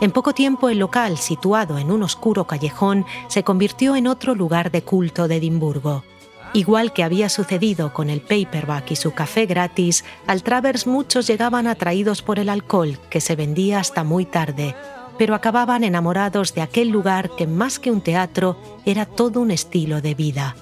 En 0.00 0.12
poco 0.12 0.32
tiempo 0.32 0.68
el 0.68 0.78
local, 0.78 1.18
situado 1.18 1.78
en 1.78 1.90
un 1.90 2.02
oscuro 2.02 2.46
callejón, 2.46 3.04
se 3.28 3.42
convirtió 3.42 3.96
en 3.96 4.06
otro 4.06 4.34
lugar 4.34 4.70
de 4.70 4.82
culto 4.82 5.26
de 5.26 5.36
Edimburgo. 5.36 6.04
Igual 6.52 6.92
que 6.92 7.02
había 7.02 7.28
sucedido 7.28 7.92
con 7.92 8.10
el 8.10 8.20
paperback 8.20 8.92
y 8.92 8.96
su 8.96 9.12
café 9.12 9.46
gratis, 9.46 10.04
al 10.26 10.42
Travers 10.42 10.86
muchos 10.86 11.26
llegaban 11.26 11.66
atraídos 11.66 12.22
por 12.22 12.38
el 12.38 12.48
alcohol, 12.48 12.98
que 13.10 13.20
se 13.20 13.36
vendía 13.36 13.80
hasta 13.80 14.04
muy 14.04 14.24
tarde, 14.24 14.74
pero 15.18 15.34
acababan 15.34 15.84
enamorados 15.84 16.54
de 16.54 16.62
aquel 16.62 16.88
lugar 16.88 17.30
que 17.36 17.46
más 17.46 17.78
que 17.78 17.90
un 17.90 18.00
teatro 18.00 18.58
era 18.84 19.06
todo 19.06 19.40
un 19.40 19.50
estilo 19.50 20.00
de 20.00 20.14
vida. 20.14 20.56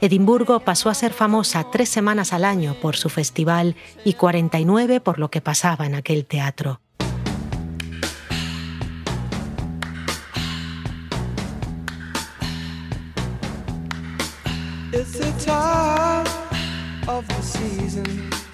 Edimburgo 0.00 0.60
pasó 0.60 0.90
a 0.90 0.94
ser 0.94 1.12
famosa 1.12 1.66
tres 1.72 1.88
semanas 1.88 2.32
al 2.32 2.44
año 2.44 2.74
por 2.80 2.96
su 2.96 3.08
festival 3.08 3.74
y 4.04 4.14
49 4.14 5.00
por 5.00 5.18
lo 5.18 5.30
que 5.30 5.40
pasaba 5.40 5.86
en 5.86 5.94
aquel 5.94 6.24
teatro. 6.24 6.80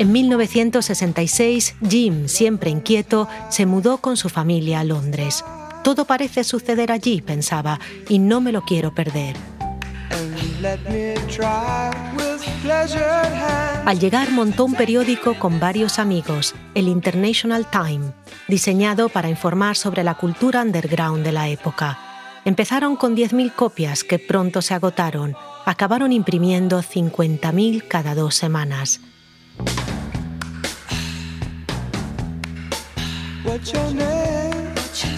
En 0.04 0.12
1966, 0.12 1.76
Jim, 1.88 2.28
siempre 2.28 2.68
inquieto, 2.68 3.26
se 3.48 3.64
mudó 3.64 3.96
con 4.02 4.18
su 4.18 4.28
familia 4.28 4.80
a 4.80 4.84
Londres. 4.84 5.42
Todo 5.82 6.04
parece 6.04 6.44
suceder 6.44 6.92
allí, 6.92 7.22
pensaba, 7.22 7.80
y 8.10 8.18
no 8.18 8.42
me 8.42 8.52
lo 8.52 8.60
quiero 8.66 8.94
perder. 8.94 9.34
Al 13.86 13.98
llegar 13.98 14.30
montó 14.30 14.66
un 14.66 14.74
periódico 14.74 15.38
con 15.38 15.58
varios 15.58 15.98
amigos, 15.98 16.54
el 16.74 16.88
International 16.88 17.66
Time, 17.70 18.12
diseñado 18.46 19.08
para 19.08 19.30
informar 19.30 19.74
sobre 19.74 20.04
la 20.04 20.16
cultura 20.16 20.60
underground 20.60 21.24
de 21.24 21.32
la 21.32 21.48
época. 21.48 21.98
Empezaron 22.44 22.96
con 22.96 23.16
10.000 23.16 23.54
copias 23.54 24.04
que 24.04 24.18
pronto 24.18 24.60
se 24.60 24.74
agotaron, 24.74 25.34
acabaron 25.64 26.12
imprimiendo 26.12 26.82
50.000 26.82 27.88
cada 27.88 28.14
dos 28.14 28.34
semanas. 28.34 29.00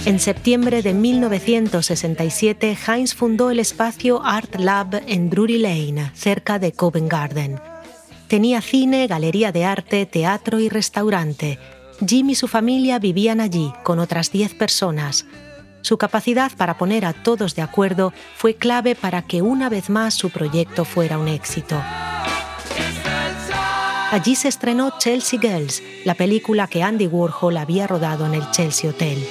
En 0.05 0.21
septiembre 0.21 0.83
de 0.83 0.95
1967, 0.95 2.77
Heinz 2.87 3.15
fundó 3.15 3.51
el 3.51 3.59
espacio 3.59 4.23
Art 4.25 4.57
Lab 4.57 5.03
en 5.07 5.31
Drury 5.31 5.59
Lane, 5.59 6.11
cerca 6.15 6.59
de 6.59 6.73
Covent 6.73 7.11
Garden. 7.11 7.61
Tenía 8.29 8.61
cine, 8.61 9.07
galería 9.07 9.53
de 9.53 9.65
arte, 9.65 10.07
teatro 10.07 10.61
y 10.61 10.69
restaurante. 10.69 11.59
Jim 12.07 12.31
y 12.31 12.35
su 12.35 12.49
familia 12.49 12.99
vivían 12.99 13.41
allí 13.41 13.73
con 13.85 13.99
otras 13.99 14.31
10 14.31 14.55
personas. 14.55 15.27
Su 15.81 15.99
capacidad 15.99 16.53
para 16.57 16.77
poner 16.77 17.05
a 17.05 17.13
todos 17.13 17.55
de 17.55 17.63
acuerdo 17.63 18.13
fue 18.37 18.57
clave 18.57 18.95
para 18.95 19.23
que 19.23 19.43
una 19.43 19.69
vez 19.69 19.89
más 19.89 20.15
su 20.15 20.31
proyecto 20.31 20.85
fuera 20.85 21.19
un 21.19 21.29
éxito. 21.29 21.81
Allí 24.17 24.35
se 24.35 24.49
estrenó 24.49 24.95
Chelsea 24.99 25.39
Girls, 25.39 25.83
la 26.07 26.15
película 26.15 26.69
que 26.69 26.83
Andy 26.83 27.07
Warhol 27.07 27.59
había 27.59 27.87
rodado 27.87 28.25
en 28.25 28.33
el 28.33 28.51
Chelsea 28.51 28.89
Hotel. 28.89 29.23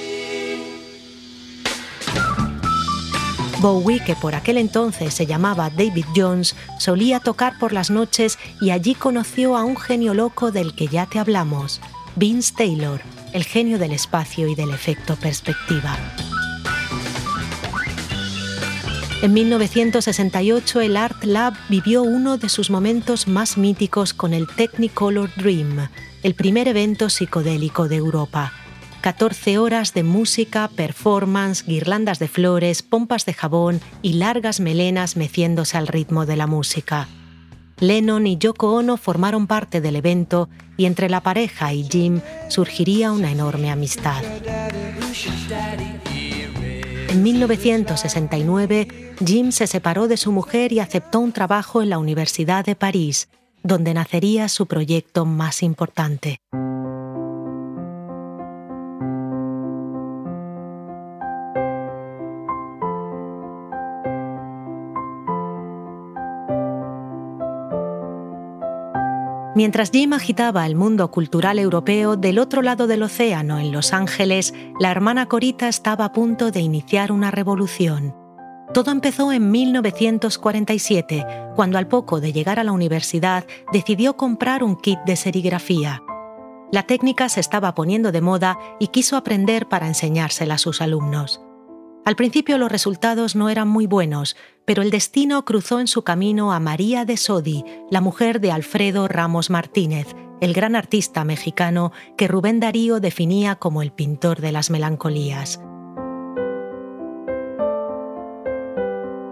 Bowie, 3.58 3.98
que 4.04 4.14
por 4.14 4.36
aquel 4.36 4.58
entonces 4.58 5.12
se 5.12 5.26
llamaba 5.26 5.70
David 5.70 6.04
Jones, 6.14 6.54
solía 6.78 7.18
tocar 7.18 7.58
por 7.58 7.72
las 7.72 7.90
noches 7.90 8.38
y 8.60 8.70
allí 8.70 8.94
conoció 8.94 9.56
a 9.56 9.64
un 9.64 9.76
genio 9.76 10.14
loco 10.14 10.52
del 10.52 10.72
que 10.76 10.86
ya 10.86 11.06
te 11.06 11.18
hablamos, 11.18 11.80
Vince 12.14 12.54
Taylor, 12.56 13.00
el 13.32 13.42
genio 13.42 13.80
del 13.80 13.90
espacio 13.90 14.46
y 14.46 14.54
del 14.54 14.70
efecto 14.70 15.16
perspectiva. 15.16 15.98
En 19.22 19.32
1968 19.32 20.80
el 20.82 20.96
Art 20.96 21.24
Lab 21.24 21.54
vivió 21.70 22.02
uno 22.02 22.36
de 22.36 22.50
sus 22.50 22.68
momentos 22.68 23.26
más 23.26 23.56
míticos 23.56 24.12
con 24.12 24.34
el 24.34 24.46
Technicolor 24.46 25.30
Dream, 25.36 25.88
el 26.22 26.34
primer 26.34 26.68
evento 26.68 27.08
psicodélico 27.08 27.88
de 27.88 27.96
Europa. 27.96 28.52
14 29.00 29.56
horas 29.56 29.94
de 29.94 30.02
música, 30.02 30.68
performance, 30.68 31.64
guirlandas 31.66 32.18
de 32.18 32.28
flores, 32.28 32.82
pompas 32.82 33.24
de 33.24 33.32
jabón 33.32 33.80
y 34.02 34.14
largas 34.14 34.60
melenas 34.60 35.16
meciéndose 35.16 35.78
al 35.78 35.86
ritmo 35.86 36.26
de 36.26 36.36
la 36.36 36.46
música. 36.46 37.08
Lennon 37.80 38.26
y 38.26 38.36
Yoko 38.36 38.74
Ono 38.74 38.98
formaron 38.98 39.46
parte 39.46 39.80
del 39.80 39.96
evento 39.96 40.50
y 40.76 40.84
entre 40.84 41.08
la 41.08 41.22
pareja 41.22 41.72
y 41.72 41.84
Jim 41.84 42.20
surgiría 42.48 43.12
una 43.12 43.32
enorme 43.32 43.70
amistad. 43.70 44.22
En 47.08 47.22
1969, 47.22 49.14
Jim 49.24 49.52
se 49.52 49.66
separó 49.66 50.08
de 50.08 50.16
su 50.16 50.32
mujer 50.32 50.72
y 50.72 50.80
aceptó 50.80 51.20
un 51.20 51.32
trabajo 51.32 51.82
en 51.82 51.90
la 51.90 51.98
Universidad 51.98 52.64
de 52.64 52.74
París, 52.74 53.28
donde 53.62 53.94
nacería 53.94 54.48
su 54.48 54.66
proyecto 54.66 55.24
más 55.24 55.62
importante. 55.62 56.40
Mientras 69.56 69.90
Jim 69.90 70.12
agitaba 70.12 70.66
el 70.66 70.76
mundo 70.76 71.10
cultural 71.10 71.58
europeo, 71.58 72.18
del 72.18 72.38
otro 72.38 72.60
lado 72.60 72.86
del 72.86 73.02
océano, 73.02 73.58
en 73.58 73.72
Los 73.72 73.94
Ángeles, 73.94 74.52
la 74.78 74.90
hermana 74.90 75.28
Corita 75.28 75.66
estaba 75.66 76.04
a 76.04 76.12
punto 76.12 76.50
de 76.50 76.60
iniciar 76.60 77.10
una 77.10 77.30
revolución. 77.30 78.14
Todo 78.74 78.90
empezó 78.90 79.32
en 79.32 79.50
1947, 79.50 81.24
cuando 81.54 81.78
al 81.78 81.88
poco 81.88 82.20
de 82.20 82.34
llegar 82.34 82.60
a 82.60 82.64
la 82.64 82.72
universidad 82.72 83.46
decidió 83.72 84.18
comprar 84.18 84.62
un 84.62 84.76
kit 84.76 84.98
de 85.06 85.16
serigrafía. 85.16 86.02
La 86.70 86.82
técnica 86.82 87.30
se 87.30 87.40
estaba 87.40 87.74
poniendo 87.74 88.12
de 88.12 88.20
moda 88.20 88.58
y 88.78 88.88
quiso 88.88 89.16
aprender 89.16 89.68
para 89.68 89.86
enseñársela 89.86 90.56
a 90.56 90.58
sus 90.58 90.82
alumnos. 90.82 91.45
Al 92.06 92.14
principio 92.14 92.56
los 92.56 92.70
resultados 92.70 93.34
no 93.34 93.48
eran 93.48 93.66
muy 93.66 93.88
buenos, 93.88 94.36
pero 94.64 94.82
el 94.82 94.92
destino 94.92 95.44
cruzó 95.44 95.80
en 95.80 95.88
su 95.88 96.02
camino 96.02 96.52
a 96.52 96.60
María 96.60 97.04
de 97.04 97.16
Sodi, 97.16 97.64
la 97.90 98.00
mujer 98.00 98.40
de 98.40 98.52
Alfredo 98.52 99.08
Ramos 99.08 99.50
Martínez, 99.50 100.14
el 100.40 100.52
gran 100.52 100.76
artista 100.76 101.24
mexicano 101.24 101.90
que 102.16 102.28
Rubén 102.28 102.60
Darío 102.60 103.00
definía 103.00 103.56
como 103.56 103.82
el 103.82 103.90
pintor 103.90 104.40
de 104.40 104.52
las 104.52 104.70
melancolías. 104.70 105.60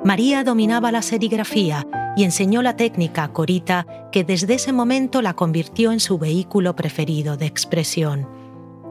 María 0.02 0.42
dominaba 0.42 0.90
la 0.90 1.02
serigrafía 1.02 1.86
y 2.16 2.24
enseñó 2.24 2.60
la 2.60 2.74
técnica 2.74 3.28
Corita, 3.28 3.86
que 4.10 4.24
desde 4.24 4.54
ese 4.54 4.72
momento 4.72 5.22
la 5.22 5.34
convirtió 5.34 5.92
en 5.92 6.00
su 6.00 6.18
vehículo 6.18 6.74
preferido 6.74 7.36
de 7.36 7.46
expresión. 7.46 8.28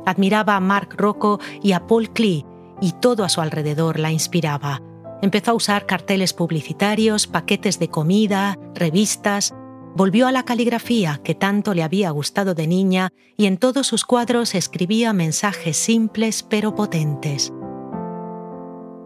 Admiraba 0.05 0.55
a 0.55 0.61
Marc 0.61 0.95
Rocco 0.95 1.41
y 1.61 1.73
a 1.73 1.85
Paul 1.85 2.11
Klee, 2.11 2.45
y 2.83 2.91
todo 2.91 3.23
a 3.23 3.29
su 3.29 3.39
alrededor 3.39 3.97
la 3.97 4.11
inspiraba. 4.11 4.81
Empezó 5.21 5.51
a 5.51 5.53
usar 5.53 5.85
carteles 5.85 6.33
publicitarios, 6.33 7.27
paquetes 7.27 7.79
de 7.79 7.87
comida, 7.87 8.59
revistas. 8.75 9.55
Volvió 9.95 10.27
a 10.27 10.33
la 10.33 10.43
caligrafía 10.43 11.21
que 11.23 11.33
tanto 11.33 11.73
le 11.73 11.83
había 11.83 12.09
gustado 12.09 12.55
de 12.55 12.67
niña 12.67 13.13
y 13.37 13.45
en 13.45 13.57
todos 13.57 13.87
sus 13.87 14.03
cuadros 14.03 14.53
escribía 14.53 15.13
mensajes 15.13 15.77
simples 15.77 16.43
pero 16.43 16.75
potentes. 16.75 17.53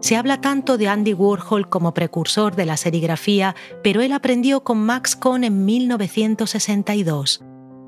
Se 0.00 0.16
habla 0.16 0.40
tanto 0.40 0.76
de 0.76 0.88
Andy 0.88 1.14
Warhol 1.14 1.68
como 1.68 1.94
precursor 1.94 2.56
de 2.56 2.66
la 2.66 2.76
serigrafía, 2.76 3.54
pero 3.84 4.00
él 4.00 4.10
aprendió 4.10 4.64
con 4.64 4.78
Max 4.78 5.14
Kohn 5.14 5.44
en 5.44 5.64
1962. 5.64 7.44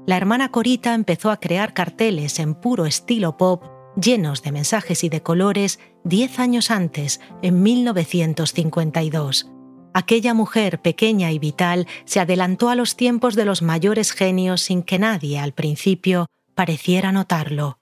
La 0.07 0.17
hermana 0.17 0.53
Corita 0.53 0.95
empezó 0.95 1.33
a 1.33 1.39
crear 1.39 1.75
carteles 1.75 2.39
en 2.39 2.55
puro 2.55 2.87
estilo 2.87 3.37
pop 3.37 3.80
llenos 4.01 4.43
de 4.43 4.53
mensajes 4.53 5.05
y 5.05 5.09
de 5.09 5.23
colores, 5.23 5.79
diez 6.05 6.39
años 6.39 6.71
antes, 6.71 7.21
en 7.43 7.63
1952. 7.63 9.51
Aquella 9.93 10.35
mujer 10.35 10.81
pequeña 10.81 11.33
y 11.33 11.39
vital 11.39 11.87
se 12.05 12.21
adelantó 12.21 12.69
a 12.69 12.77
los 12.77 12.97
tiempos 12.97 13.35
de 13.35 13.45
los 13.45 13.61
mayores 13.63 14.13
genios 14.13 14.61
sin 14.63 14.83
que 14.83 14.99
nadie, 14.99 15.39
al 15.39 15.53
principio, 15.53 16.27
pareciera 16.55 17.11
notarlo. 17.11 17.79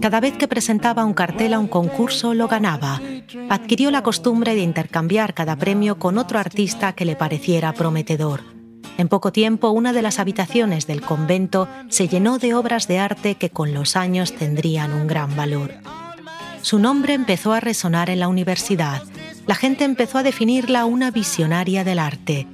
Cada 0.00 0.20
vez 0.20 0.36
que 0.36 0.48
presentaba 0.48 1.04
un 1.04 1.14
cartel 1.14 1.54
a 1.54 1.58
un 1.58 1.68
concurso 1.68 2.34
lo 2.34 2.48
ganaba. 2.48 3.00
Adquirió 3.50 3.90
la 3.90 4.02
costumbre 4.02 4.54
de 4.54 4.62
intercambiar 4.62 5.34
cada 5.34 5.56
premio 5.56 5.98
con 5.98 6.18
otro 6.18 6.38
artista 6.38 6.94
que 6.94 7.04
le 7.04 7.16
pareciera 7.16 7.72
prometedor. 7.72 8.57
En 8.98 9.08
poco 9.08 9.30
tiempo, 9.30 9.70
una 9.70 9.92
de 9.92 10.02
las 10.02 10.18
habitaciones 10.18 10.88
del 10.88 11.02
convento 11.02 11.68
se 11.88 12.08
llenó 12.08 12.38
de 12.38 12.54
obras 12.54 12.88
de 12.88 12.98
arte 12.98 13.36
que 13.36 13.48
con 13.48 13.72
los 13.72 13.94
años 13.94 14.34
tendrían 14.34 14.92
un 14.92 15.06
gran 15.06 15.36
valor. 15.36 15.72
Su 16.62 16.80
nombre 16.80 17.14
empezó 17.14 17.52
a 17.52 17.60
resonar 17.60 18.10
en 18.10 18.18
la 18.18 18.26
universidad. 18.26 19.04
La 19.46 19.54
gente 19.54 19.84
empezó 19.84 20.18
a 20.18 20.24
definirla 20.24 20.84
una 20.84 21.12
visionaria 21.12 21.84
del 21.84 22.00
arte. 22.00 22.48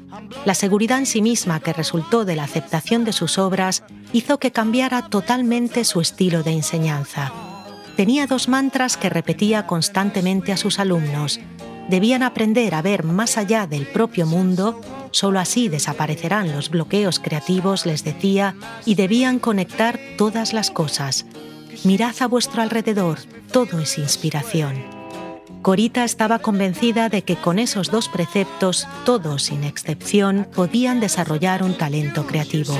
La 0.45 0.55
seguridad 0.55 0.99
en 0.99 1.07
sí 1.07 1.23
misma 1.23 1.61
que 1.61 1.73
resultó 1.73 2.27
de 2.27 2.37
la 2.37 2.45
aceptación 2.45 3.07
de 3.07 3.15
sus 3.15 3.39
obras 3.39 3.83
hizo 4.13 4.39
que 4.39 4.53
cambiara 4.53 5.09
totalmente 5.09 5.83
su 5.85 6.03
estilo 6.03 6.43
de 6.43 6.53
enseñanza. 6.53 7.33
Tenía 7.97 8.27
dos 8.27 8.49
mantras 8.49 8.99
que 8.99 9.09
repetía 9.09 9.67
constantemente 9.67 10.53
a 10.53 10.59
sus 10.59 10.79
alumnos. 10.79 11.41
Debían 11.89 12.23
aprender 12.23 12.75
a 12.75 12.83
ver 12.83 13.05
más 13.05 13.37
allá 13.37 13.67
del 13.67 13.87
propio 13.87 14.27
mundo 14.27 14.81
Solo 15.15 15.39
así 15.39 15.69
desaparecerán 15.69 16.51
los 16.51 16.71
bloqueos 16.71 17.21
creativos, 17.21 17.87
les 17.87 18.03
decía, 18.03 18.57
y 18.85 18.97
debían 18.97 19.39
conectar 19.39 20.01
todas 20.19 20.53
las 20.53 20.73
cosas. 20.73 21.25
Mirad 21.85 22.17
a 22.19 22.27
vuestro 22.27 22.63
alrededor, 22.63 23.21
todo 23.53 23.79
es 23.79 23.97
inspiración. 23.97 24.75
Corita 25.63 26.03
estaba 26.03 26.41
convencida 26.41 27.09
de 27.11 27.23
que 27.23 27.37
con 27.37 27.61
esos 27.61 27.93
dos 27.93 28.09
preceptos, 28.09 28.89
todos 29.05 29.45
sin 29.45 29.63
excepción, 29.63 30.49
podían 30.53 30.99
desarrollar 30.99 31.63
un 31.63 31.79
talento 31.79 32.27
creativo. 32.27 32.77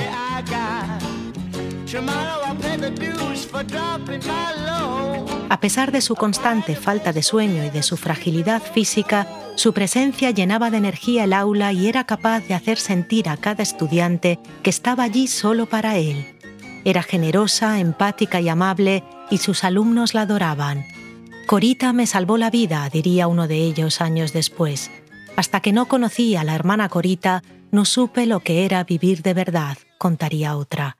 A 5.49 5.59
pesar 5.59 5.91
de 5.91 6.01
su 6.01 6.15
constante 6.15 6.75
falta 6.75 7.13
de 7.13 7.23
sueño 7.23 7.63
y 7.63 7.69
de 7.69 7.83
su 7.83 7.97
fragilidad 7.97 8.61
física, 8.61 9.27
su 9.55 9.73
presencia 9.73 10.31
llenaba 10.31 10.69
de 10.69 10.77
energía 10.77 11.23
el 11.23 11.33
aula 11.33 11.71
y 11.71 11.87
era 11.87 12.03
capaz 12.03 12.41
de 12.41 12.53
hacer 12.53 12.77
sentir 12.77 13.29
a 13.29 13.37
cada 13.37 13.63
estudiante 13.63 14.39
que 14.63 14.69
estaba 14.69 15.03
allí 15.03 15.27
solo 15.27 15.65
para 15.65 15.97
él. 15.97 16.35
Era 16.83 17.03
generosa, 17.03 17.79
empática 17.79 18.41
y 18.41 18.49
amable, 18.49 19.03
y 19.31 19.37
sus 19.37 19.63
alumnos 19.63 20.13
la 20.13 20.21
adoraban. 20.21 20.85
Corita 21.47 21.93
me 21.93 22.07
salvó 22.07 22.37
la 22.37 22.49
vida, 22.49 22.89
diría 22.91 23.27
uno 23.27 23.47
de 23.47 23.57
ellos 23.57 24.01
años 24.01 24.33
después. 24.33 24.91
Hasta 25.35 25.61
que 25.61 25.73
no 25.73 25.87
conocí 25.87 26.35
a 26.35 26.43
la 26.43 26.55
hermana 26.55 26.89
Corita, 26.89 27.43
no 27.71 27.85
supe 27.85 28.25
lo 28.25 28.39
que 28.41 28.65
era 28.65 28.83
vivir 28.83 29.21
de 29.21 29.33
verdad, 29.33 29.77
contaría 29.97 30.57
otra. 30.57 30.97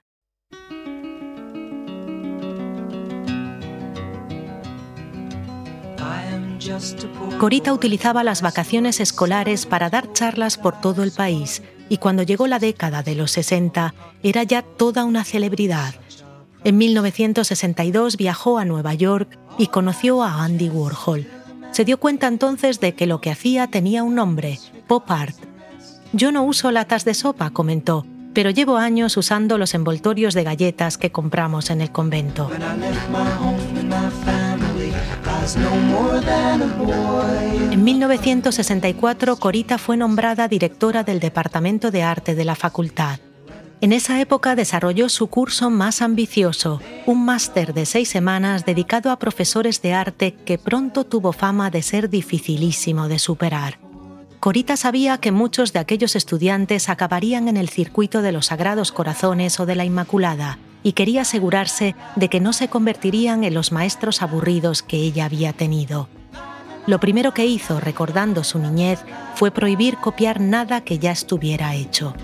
Corita 7.38 7.72
utilizaba 7.72 8.24
las 8.24 8.42
vacaciones 8.42 9.00
escolares 9.00 9.66
para 9.66 9.90
dar 9.90 10.12
charlas 10.12 10.56
por 10.56 10.80
todo 10.80 11.02
el 11.02 11.12
país 11.12 11.62
y 11.88 11.98
cuando 11.98 12.22
llegó 12.22 12.46
la 12.46 12.58
década 12.58 13.02
de 13.02 13.14
los 13.14 13.30
60 13.32 13.94
era 14.22 14.42
ya 14.42 14.62
toda 14.62 15.04
una 15.04 15.24
celebridad. 15.24 15.94
En 16.64 16.78
1962 16.78 18.16
viajó 18.16 18.58
a 18.58 18.64
Nueva 18.64 18.94
York 18.94 19.38
y 19.58 19.68
conoció 19.68 20.22
a 20.22 20.42
Andy 20.44 20.68
Warhol. 20.68 21.26
Se 21.70 21.84
dio 21.84 21.98
cuenta 21.98 22.26
entonces 22.26 22.80
de 22.80 22.94
que 22.94 23.06
lo 23.06 23.20
que 23.20 23.30
hacía 23.30 23.66
tenía 23.68 24.02
un 24.02 24.14
nombre, 24.14 24.58
pop 24.88 25.08
art. 25.10 25.36
Yo 26.12 26.32
no 26.32 26.42
uso 26.42 26.70
latas 26.70 27.04
de 27.04 27.14
sopa, 27.14 27.50
comentó, 27.50 28.06
pero 28.32 28.50
llevo 28.50 28.76
años 28.76 29.16
usando 29.16 29.58
los 29.58 29.74
envoltorios 29.74 30.34
de 30.34 30.44
galletas 30.44 30.98
que 30.98 31.12
compramos 31.12 31.70
en 31.70 31.80
el 31.80 31.92
convento. 31.92 32.50
En 37.70 37.84
1964, 37.84 39.36
Corita 39.36 39.78
fue 39.78 39.96
nombrada 39.96 40.48
directora 40.48 41.02
del 41.02 41.20
Departamento 41.20 41.90
de 41.90 42.02
Arte 42.02 42.34
de 42.34 42.44
la 42.44 42.54
facultad. 42.54 43.20
En 43.80 43.92
esa 43.92 44.20
época 44.20 44.56
desarrolló 44.56 45.08
su 45.08 45.26
curso 45.26 45.68
más 45.70 46.00
ambicioso, 46.00 46.80
un 47.04 47.24
máster 47.24 47.74
de 47.74 47.84
seis 47.84 48.08
semanas 48.08 48.64
dedicado 48.64 49.10
a 49.10 49.18
profesores 49.18 49.82
de 49.82 49.92
arte 49.92 50.32
que 50.32 50.56
pronto 50.56 51.04
tuvo 51.04 51.32
fama 51.32 51.70
de 51.70 51.82
ser 51.82 52.08
dificilísimo 52.08 53.08
de 53.08 53.18
superar. 53.18 53.78
Corita 54.40 54.76
sabía 54.76 55.18
que 55.18 55.32
muchos 55.32 55.72
de 55.72 55.80
aquellos 55.80 56.16
estudiantes 56.16 56.88
acabarían 56.88 57.48
en 57.48 57.56
el 57.56 57.68
circuito 57.68 58.22
de 58.22 58.32
los 58.32 58.46
Sagrados 58.46 58.92
Corazones 58.92 59.60
o 59.60 59.66
de 59.66 59.74
la 59.74 59.84
Inmaculada, 59.84 60.58
y 60.86 60.92
quería 60.92 61.22
asegurarse 61.22 61.96
de 62.14 62.28
que 62.28 62.38
no 62.38 62.52
se 62.52 62.68
convertirían 62.68 63.42
en 63.42 63.54
los 63.54 63.72
maestros 63.72 64.22
aburridos 64.22 64.84
que 64.84 64.98
ella 64.98 65.24
había 65.24 65.52
tenido. 65.52 66.08
Lo 66.86 67.00
primero 67.00 67.34
que 67.34 67.44
hizo, 67.44 67.80
recordando 67.80 68.44
su 68.44 68.60
niñez, 68.60 69.00
fue 69.34 69.50
prohibir 69.50 69.96
copiar 69.96 70.40
nada 70.40 70.82
que 70.82 71.00
ya 71.00 71.10
estuviera 71.10 71.74
hecho. 71.74 72.14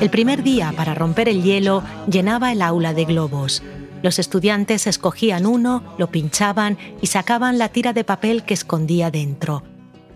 El 0.00 0.10
primer 0.10 0.42
día, 0.42 0.74
para 0.76 0.94
romper 0.94 1.28
el 1.28 1.44
hielo, 1.44 1.84
llenaba 2.10 2.50
el 2.50 2.60
aula 2.60 2.94
de 2.94 3.04
globos. 3.04 3.62
Los 4.02 4.18
estudiantes 4.18 4.88
escogían 4.88 5.46
uno, 5.46 5.94
lo 5.96 6.08
pinchaban 6.08 6.76
y 7.00 7.06
sacaban 7.06 7.56
la 7.56 7.68
tira 7.68 7.92
de 7.92 8.02
papel 8.02 8.42
que 8.42 8.54
escondía 8.54 9.12
dentro. 9.12 9.62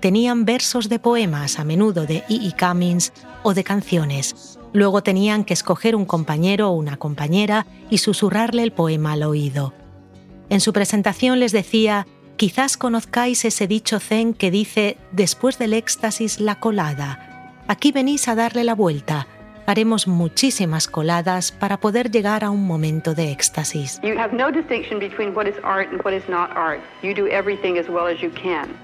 Tenían 0.01 0.45
versos 0.45 0.89
de 0.89 0.99
poemas, 0.99 1.59
a 1.59 1.65
menudo 1.65 2.07
de 2.07 2.25
E. 2.29 2.49
E. 2.49 2.53
Cummings, 2.59 3.13
o 3.43 3.55
de 3.55 3.65
canciones. 3.65 4.59
Luego 4.73 5.03
tenían 5.03 5.45
que 5.45 5.55
escoger 5.55 5.97
un 5.97 6.05
compañero 6.05 6.71
o 6.71 6.75
una 6.75 6.97
compañera 6.97 7.67
y 7.91 7.99
susurrarle 7.99 8.63
el 8.63 8.73
poema 8.73 9.13
al 9.13 9.23
oído. 9.23 9.73
En 10.49 10.61
su 10.61 10.73
presentación 10.73 11.41
les 11.41 11.53
decía, 11.53 12.07
Quizás 12.37 12.77
conozcáis 12.77 13.47
ese 13.47 13.67
dicho 13.67 13.99
zen 13.99 14.35
que 14.35 14.51
dice, 14.51 14.99
después 15.11 15.59
del 15.59 15.73
éxtasis 15.73 16.39
la 16.39 16.61
colada. 16.61 17.63
Aquí 17.67 17.93
venís 17.93 18.29
a 18.29 18.35
darle 18.35 18.63
la 18.63 18.75
vuelta. 18.75 19.27
Haremos 19.67 20.07
muchísimas 20.07 20.87
coladas 20.87 21.51
para 21.51 21.79
poder 21.79 22.11
llegar 22.11 22.45
a 22.45 22.51
un 22.51 22.67
momento 22.67 23.15
de 23.15 23.33
éxtasis. 23.33 24.01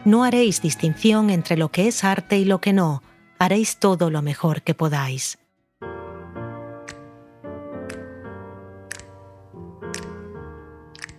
No 0.04 0.24
haréis 0.24 0.60
distinción 0.60 1.30
entre 1.30 1.56
lo 1.56 1.68
que 1.68 1.86
es 1.86 2.02
arte 2.02 2.38
y 2.38 2.44
lo 2.44 2.60
que 2.60 2.72
no. 2.72 3.02
Haréis 3.38 3.78
todo 3.78 4.10
lo 4.10 4.22
mejor 4.22 4.62
que 4.62 4.74
podáis. 4.74 5.38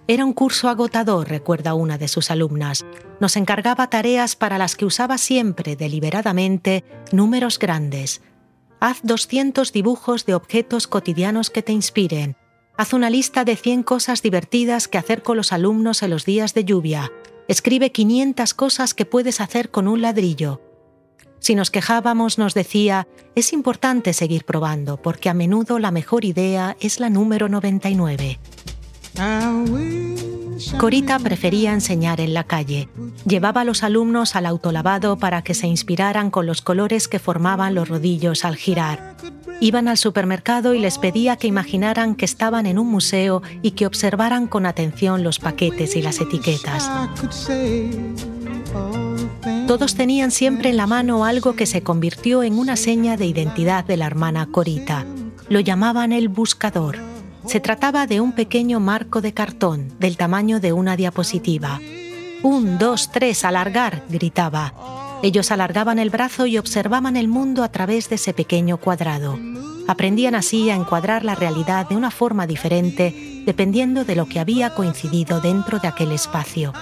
Era 0.06 0.26
un 0.26 0.34
curso 0.34 0.68
agotador, 0.68 1.30
recuerda 1.30 1.74
una 1.76 1.98
de 1.98 2.10
sus 2.10 2.30
alumnas. 2.30 2.86
Nos 3.22 3.38
encargaba 3.38 3.90
tareas 3.90 4.36
para 4.36 4.58
las 4.58 4.76
que 4.76 4.84
usaba 4.84 5.18
siempre, 5.18 5.78
deliberadamente, 5.78 6.84
números 7.14 7.58
grandes. 7.58 8.22
Haz 8.86 9.00
200 9.04 9.72
dibujos 9.72 10.26
de 10.26 10.36
objetos 10.36 10.88
cotidianos 10.88 11.50
que 11.50 11.62
te 11.62 11.72
inspiren. 11.72 12.36
Haz 12.76 12.92
una 12.92 13.10
lista 13.10 13.46
de 13.46 13.56
100 13.56 13.84
cosas 13.84 14.22
divertidas 14.22 14.90
que 14.90 14.98
hacer 14.98 15.24
con 15.24 15.38
los 15.38 15.54
alumnos 15.54 16.04
en 16.04 16.10
los 16.10 16.26
días 16.26 16.54
de 16.54 16.66
lluvia. 16.66 17.10
Escribe 17.48 17.94
500 17.94 18.54
cosas 18.54 18.94
que 18.94 19.06
puedes 19.06 19.40
hacer 19.40 19.72
con 19.72 19.88
un 19.88 20.02
ladrillo. 20.02 20.60
Si 21.40 21.56
nos 21.56 21.72
quejábamos, 21.72 22.38
nos 22.38 22.54
decía, 22.54 23.08
es 23.36 23.54
importante 23.54 24.12
seguir 24.12 24.44
probando, 24.44 25.02
porque 25.02 25.30
a 25.30 25.34
menudo 25.34 25.80
la 25.80 25.92
mejor 25.92 26.26
idea 26.26 26.76
es 26.82 27.00
la 27.00 27.10
número 27.10 27.48
99. 27.48 28.38
Corita 30.78 31.20
prefería 31.20 31.74
enseñar 31.74 32.20
en 32.20 32.34
la 32.34 32.46
calle. 32.46 32.90
Llevaba 33.26 33.62
a 33.62 33.64
los 33.64 33.84
alumnos 33.84 34.36
al 34.36 34.46
autolavado 34.46 35.18
para 35.18 35.42
que 35.44 35.54
se 35.54 35.68
inspiraran 35.68 36.32
con 36.32 36.46
los 36.46 36.62
colores 36.62 37.08
que 37.08 37.20
formaban 37.20 37.76
los 37.76 37.90
rodillos 37.90 38.46
al 38.46 38.56
girar. 38.56 39.16
Iban 39.60 39.88
al 39.88 39.98
supermercado 39.98 40.74
y 40.74 40.80
les 40.80 40.98
pedía 40.98 41.38
que 41.38 41.48
imaginaran 41.48 42.16
que 42.16 42.26
estaban 42.26 42.66
en 42.66 42.80
un 42.80 42.88
museo 42.88 43.42
y 43.62 43.72
que 43.72 43.86
observaran 43.86 44.48
con 44.48 44.66
atención 44.66 45.24
los 45.24 45.40
paquetes 45.40 45.96
y 45.96 46.02
las 46.02 46.20
etiquetas. 46.20 46.90
Todos 49.68 49.96
tenían 49.96 50.32
siempre 50.32 50.70
en 50.70 50.78
la 50.78 50.88
mano 50.88 51.24
algo 51.24 51.56
que 51.56 51.66
se 51.66 51.82
convirtió 51.82 52.44
en 52.44 52.58
una 52.58 52.76
seña 52.76 53.16
de 53.16 53.26
identidad 53.26 53.86
de 53.86 53.98
la 53.98 54.08
hermana 54.08 54.48
Corita. 54.48 55.06
Lo 55.50 55.60
llamaban 55.60 56.12
el 56.12 56.30
buscador 56.30 57.13
se 57.46 57.60
trataba 57.60 58.08
de 58.08 58.22
un 58.22 58.32
pequeño 58.32 58.80
marco 58.80 59.22
de 59.22 59.34
cartón 59.34 59.94
del 60.00 60.18
tamaño 60.18 60.60
de 60.60 60.74
una 60.74 60.96
diapositiva. 60.96 61.80
Un, 62.42 62.78
dos, 62.78 63.12
tres, 63.12 63.46
alargar, 63.46 64.04
gritaba. 64.10 64.74
Ellos 65.24 65.52
alargaban 65.52 66.00
el 66.00 66.10
brazo 66.10 66.46
y 66.46 66.58
observaban 66.58 67.16
el 67.16 67.28
mundo 67.28 67.64
a 67.64 67.70
través 67.70 68.10
de 68.10 68.16
ese 68.16 68.34
pequeño 68.34 68.78
cuadrado. 68.78 69.38
Aprendían 69.88 70.36
así 70.36 70.70
a 70.70 70.76
encuadrar 70.76 71.24
la 71.24 71.36
realidad 71.36 71.88
de 71.88 71.96
una 71.96 72.12
forma 72.12 72.48
diferente 72.48 73.34
dependiendo 73.46 74.06
de 74.06 74.16
lo 74.16 74.26
que 74.26 74.40
había 74.40 74.74
coincidido 74.74 75.42
dentro 75.42 75.80
de 75.80 75.88
aquel 75.88 76.12
espacio. 76.12 76.74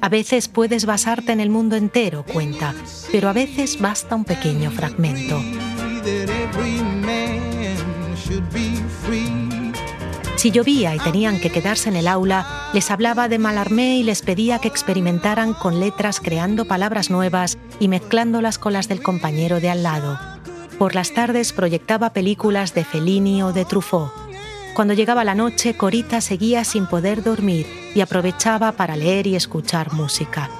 A 0.00 0.08
veces 0.08 0.48
puedes 0.48 0.86
basarte 0.86 1.32
en 1.32 1.40
el 1.40 1.50
mundo 1.50 1.76
entero, 1.76 2.24
cuenta, 2.24 2.74
pero 3.12 3.28
a 3.28 3.32
veces 3.32 3.80
basta 3.80 4.14
un 4.14 4.24
pequeño 4.24 4.70
fragmento. 4.70 5.40
Si 10.36 10.50
llovía 10.50 10.94
y 10.94 10.98
tenían 10.98 11.38
que 11.38 11.50
quedarse 11.50 11.90
en 11.90 11.96
el 11.96 12.08
aula, 12.08 12.70
les 12.72 12.90
hablaba 12.90 13.28
de 13.28 13.38
Malarmé 13.38 13.98
y 13.98 14.02
les 14.02 14.22
pedía 14.22 14.58
que 14.58 14.68
experimentaran 14.68 15.52
con 15.52 15.80
letras 15.80 16.20
creando 16.20 16.64
palabras 16.64 17.10
nuevas 17.10 17.58
y 17.78 17.88
mezclándolas 17.88 18.58
con 18.58 18.72
las 18.72 18.88
del 18.88 19.02
compañero 19.02 19.60
de 19.60 19.68
al 19.68 19.82
lado. 19.82 20.18
Por 20.78 20.94
las 20.94 21.12
tardes 21.12 21.52
proyectaba 21.52 22.14
películas 22.14 22.72
de 22.74 22.84
Fellini 22.84 23.42
o 23.42 23.52
de 23.52 23.66
Truffaut 23.66 24.19
cuando 24.74 24.94
llegaba 24.94 25.24
la 25.24 25.34
noche, 25.34 25.74
Corita 25.74 26.20
seguía 26.20 26.64
sin 26.64 26.86
poder 26.86 27.22
dormir 27.22 27.66
y 27.94 28.00
aprovechaba 28.00 28.72
para 28.72 28.96
leer 28.96 29.26
y 29.26 29.36
escuchar 29.36 29.92
música. 29.92 30.50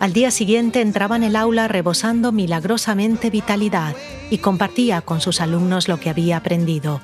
Al 0.00 0.12
día 0.12 0.30
siguiente 0.30 0.80
entraba 0.80 1.16
en 1.16 1.24
el 1.24 1.36
aula 1.36 1.66
rebosando 1.66 2.30
milagrosamente 2.30 3.30
vitalidad 3.30 3.94
y 4.30 4.38
compartía 4.38 5.00
con 5.00 5.20
sus 5.20 5.40
alumnos 5.40 5.88
lo 5.88 5.98
que 5.98 6.10
había 6.10 6.36
aprendido. 6.36 7.00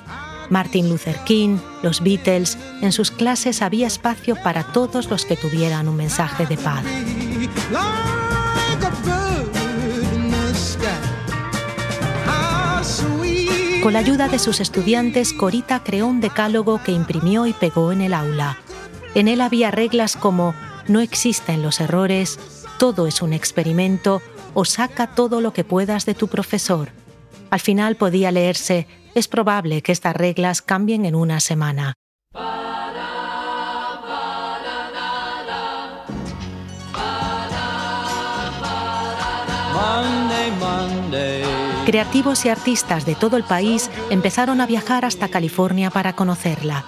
Martin 0.49 0.89
Luther 0.89 1.17
King, 1.25 1.57
los 1.81 2.01
Beatles, 2.01 2.57
en 2.81 2.91
sus 2.91 3.11
clases 3.11 3.61
había 3.61 3.87
espacio 3.87 4.35
para 4.41 4.63
todos 4.63 5.09
los 5.09 5.25
que 5.25 5.35
tuvieran 5.35 5.89
un 5.89 5.97
mensaje 5.97 6.45
de 6.45 6.57
paz. 6.57 6.83
Con 13.85 13.93
la 13.93 13.99
ayuda 13.99 14.27
de 14.27 14.39
sus 14.39 14.61
estudiantes, 14.61 15.31
Corita 15.31 15.83
creó 15.83 16.07
un 16.07 16.19
decálogo 16.19 16.81
que 16.83 16.91
imprimió 16.91 17.45
y 17.45 17.53
pegó 17.53 17.91
en 17.91 18.01
el 18.01 18.15
aula. 18.15 18.57
En 19.13 19.27
él 19.27 19.41
había 19.41 19.69
reglas 19.69 20.15
como 20.15 20.55
no 20.87 21.01
existen 21.01 21.61
los 21.61 21.79
errores, 21.79 22.39
todo 22.79 23.05
es 23.05 23.21
un 23.21 23.31
experimento 23.31 24.23
o 24.55 24.65
saca 24.65 25.13
todo 25.13 25.39
lo 25.39 25.53
que 25.53 25.63
puedas 25.63 26.07
de 26.07 26.15
tu 26.15 26.27
profesor. 26.29 26.89
Al 27.51 27.59
final 27.59 27.95
podía 27.95 28.31
leerse, 28.31 28.87
es 29.13 29.27
probable 29.27 29.83
que 29.83 29.91
estas 29.91 30.15
reglas 30.15 30.63
cambien 30.63 31.05
en 31.05 31.13
una 31.13 31.39
semana. 31.39 31.93
Creativos 41.85 42.45
y 42.45 42.49
artistas 42.49 43.05
de 43.05 43.13
todo 43.13 43.37
el 43.37 43.43
país 43.43 43.91
empezaron 44.09 44.59
a 44.59 44.65
viajar 44.65 45.05
hasta 45.05 45.27
California 45.27 45.91
para 45.91 46.15
conocerla. 46.15 46.83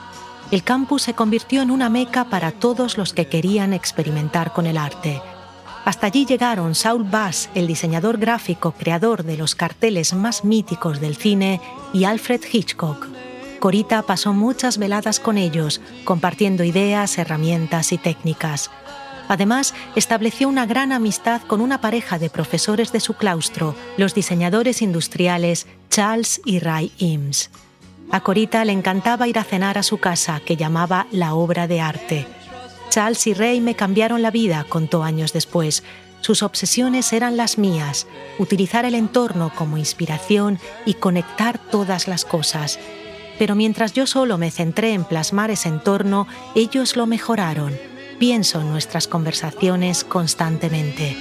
El 0.49 0.63
campus 0.63 1.03
se 1.03 1.13
convirtió 1.13 1.61
en 1.61 1.69
una 1.69 1.87
meca 1.87 2.31
para 2.31 2.51
todos 2.51 2.97
los 2.97 3.13
que 3.13 3.27
querían 3.27 3.73
experimentar 3.73 4.53
con 4.53 4.65
el 4.65 4.75
arte. 4.75 5.21
Hasta 5.85 6.07
allí 6.07 6.25
llegaron 6.25 6.73
Saul 6.73 7.03
Bass, 7.03 7.49
el 7.53 7.67
diseñador 7.67 8.17
gráfico 8.17 8.71
creador 8.71 9.23
de 9.23 9.37
los 9.37 9.53
carteles 9.53 10.13
más 10.13 10.43
míticos 10.43 10.99
del 10.99 11.15
cine, 11.15 11.61
y 11.93 12.05
Alfred 12.05 12.41
Hitchcock. 12.51 13.07
Corita 13.59 14.01
pasó 14.01 14.33
muchas 14.33 14.79
veladas 14.79 15.19
con 15.19 15.37
ellos, 15.37 15.79
compartiendo 16.05 16.63
ideas, 16.63 17.19
herramientas 17.19 17.91
y 17.91 17.99
técnicas. 17.99 18.71
Además, 19.27 19.73
estableció 19.95 20.47
una 20.47 20.65
gran 20.65 20.91
amistad 20.91 21.41
con 21.41 21.61
una 21.61 21.81
pareja 21.81 22.17
de 22.17 22.29
profesores 22.29 22.91
de 22.91 22.99
su 22.99 23.13
claustro, 23.15 23.75
los 23.97 24.13
diseñadores 24.13 24.81
industriales 24.81 25.67
Charles 25.89 26.41
y 26.45 26.59
Ray 26.59 26.91
Eames. 26.99 27.49
A 28.09 28.21
Corita 28.21 28.63
le 28.63 28.71
encantaba 28.71 29.27
ir 29.27 29.37
a 29.37 29.43
cenar 29.43 29.77
a 29.77 29.83
su 29.83 29.97
casa, 29.97 30.39
que 30.45 30.55
llamaba 30.55 31.07
la 31.11 31.33
obra 31.33 31.67
de 31.67 31.81
arte. 31.81 32.25
Charles 32.89 33.27
y 33.27 33.33
Ray 33.33 33.59
me 33.59 33.75
cambiaron 33.75 34.21
la 34.21 34.31
vida, 34.31 34.65
contó 34.67 35.03
años 35.03 35.33
después. 35.33 35.83
Sus 36.21 36.41
obsesiones 36.41 37.11
eran 37.11 37.35
las 37.35 37.57
mías, 37.57 38.07
utilizar 38.39 38.85
el 38.85 38.95
entorno 38.95 39.51
como 39.53 39.77
inspiración 39.77 40.57
y 40.85 40.93
conectar 40.93 41.59
todas 41.59 42.07
las 42.07 42.23
cosas. 42.23 42.79
Pero 43.37 43.55
mientras 43.55 43.91
yo 43.91 44.07
solo 44.07 44.37
me 44.37 44.51
centré 44.51 44.93
en 44.93 45.03
plasmar 45.03 45.51
ese 45.51 45.67
entorno, 45.67 46.27
ellos 46.55 46.95
lo 46.95 47.05
mejoraron 47.05 47.77
pienso 48.19 48.61
en 48.61 48.71
nuestras 48.71 49.07
conversaciones 49.07 50.03
constantemente. 50.03 51.15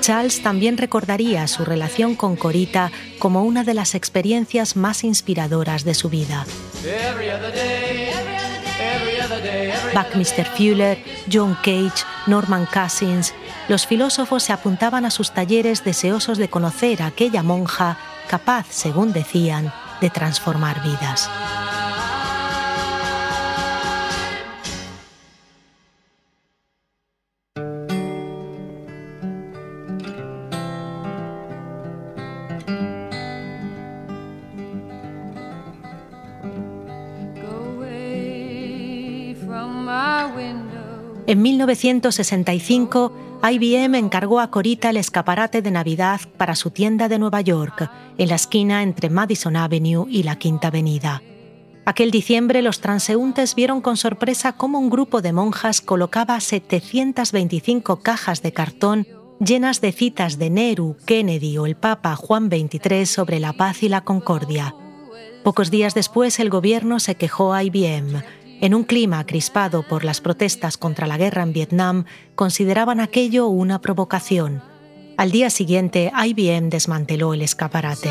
Charles 0.00 0.42
también 0.42 0.78
recordaría 0.78 1.46
su 1.46 1.64
relación 1.64 2.14
con 2.16 2.34
Corita 2.34 2.90
como 3.18 3.44
una 3.44 3.64
de 3.64 3.74
las 3.74 3.94
experiencias 3.94 4.74
más 4.74 5.04
inspiradoras 5.04 5.84
de 5.84 5.94
su 5.94 6.08
vida. 6.08 6.46
Buckminster 9.94 10.46
Fuller, 10.46 10.98
John 11.30 11.56
Cage, 11.62 12.04
Norman 12.26 12.66
Cousins, 12.66 13.34
los 13.68 13.86
filósofos 13.86 14.42
se 14.42 14.52
apuntaban 14.52 15.04
a 15.04 15.10
sus 15.10 15.32
talleres 15.32 15.84
deseosos 15.84 16.38
de 16.38 16.48
conocer 16.48 17.02
a 17.02 17.06
aquella 17.06 17.42
monja 17.42 17.98
capaz, 18.28 18.66
según 18.70 19.12
decían, 19.12 19.72
de 20.00 20.10
transformar 20.10 20.82
vidas. 20.82 21.30
En 41.30 41.42
1965, 41.42 43.29
IBM 43.42 43.94
encargó 43.96 44.38
a 44.38 44.50
Corita 44.50 44.90
el 44.90 44.98
escaparate 44.98 45.62
de 45.62 45.70
Navidad 45.70 46.20
para 46.36 46.54
su 46.54 46.70
tienda 46.70 47.08
de 47.08 47.18
Nueva 47.18 47.40
York, 47.40 47.90
en 48.18 48.28
la 48.28 48.34
esquina 48.34 48.82
entre 48.82 49.08
Madison 49.08 49.56
Avenue 49.56 50.06
y 50.10 50.24
la 50.24 50.36
Quinta 50.36 50.68
Avenida. 50.68 51.22
Aquel 51.86 52.10
diciembre 52.10 52.60
los 52.60 52.80
transeúntes 52.80 53.54
vieron 53.54 53.80
con 53.80 53.96
sorpresa 53.96 54.52
cómo 54.52 54.78
un 54.78 54.90
grupo 54.90 55.22
de 55.22 55.32
monjas 55.32 55.80
colocaba 55.80 56.38
725 56.38 58.02
cajas 58.02 58.42
de 58.42 58.52
cartón 58.52 59.06
llenas 59.40 59.80
de 59.80 59.92
citas 59.92 60.38
de 60.38 60.50
Nehru, 60.50 60.96
Kennedy 61.06 61.56
o 61.56 61.64
el 61.64 61.76
Papa 61.76 62.14
Juan 62.16 62.50
XXIII 62.50 63.06
sobre 63.06 63.40
la 63.40 63.54
paz 63.54 63.82
y 63.82 63.88
la 63.88 64.02
concordia. 64.02 64.74
Pocos 65.42 65.70
días 65.70 65.94
después 65.94 66.38
el 66.40 66.50
gobierno 66.50 67.00
se 67.00 67.14
quejó 67.14 67.54
a 67.54 67.64
IBM 67.64 68.22
en 68.60 68.74
un 68.74 68.84
clima 68.84 69.24
crispado 69.24 69.82
por 69.82 70.04
las 70.04 70.20
protestas 70.20 70.76
contra 70.76 71.06
la 71.06 71.16
guerra 71.16 71.42
en 71.42 71.52
Vietnam, 71.52 72.04
consideraban 72.34 73.00
aquello 73.00 73.48
una 73.48 73.80
provocación. 73.80 74.62
Al 75.16 75.30
día 75.30 75.50
siguiente, 75.50 76.12
IBM 76.14 76.70
desmanteló 76.70 77.34
el 77.34 77.42
escaparate. 77.42 78.10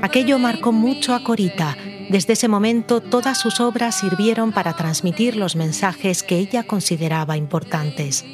Aquello 0.00 0.38
marcó 0.38 0.72
mucho 0.72 1.14
a 1.14 1.24
Corita. 1.24 1.76
Desde 2.08 2.34
ese 2.34 2.48
momento, 2.48 3.00
todas 3.00 3.38
sus 3.38 3.60
obras 3.60 3.96
sirvieron 3.96 4.52
para 4.52 4.74
transmitir 4.74 5.36
los 5.36 5.56
mensajes 5.56 6.22
que 6.22 6.38
ella 6.38 6.62
consideraba 6.62 7.36
importantes. 7.36 8.24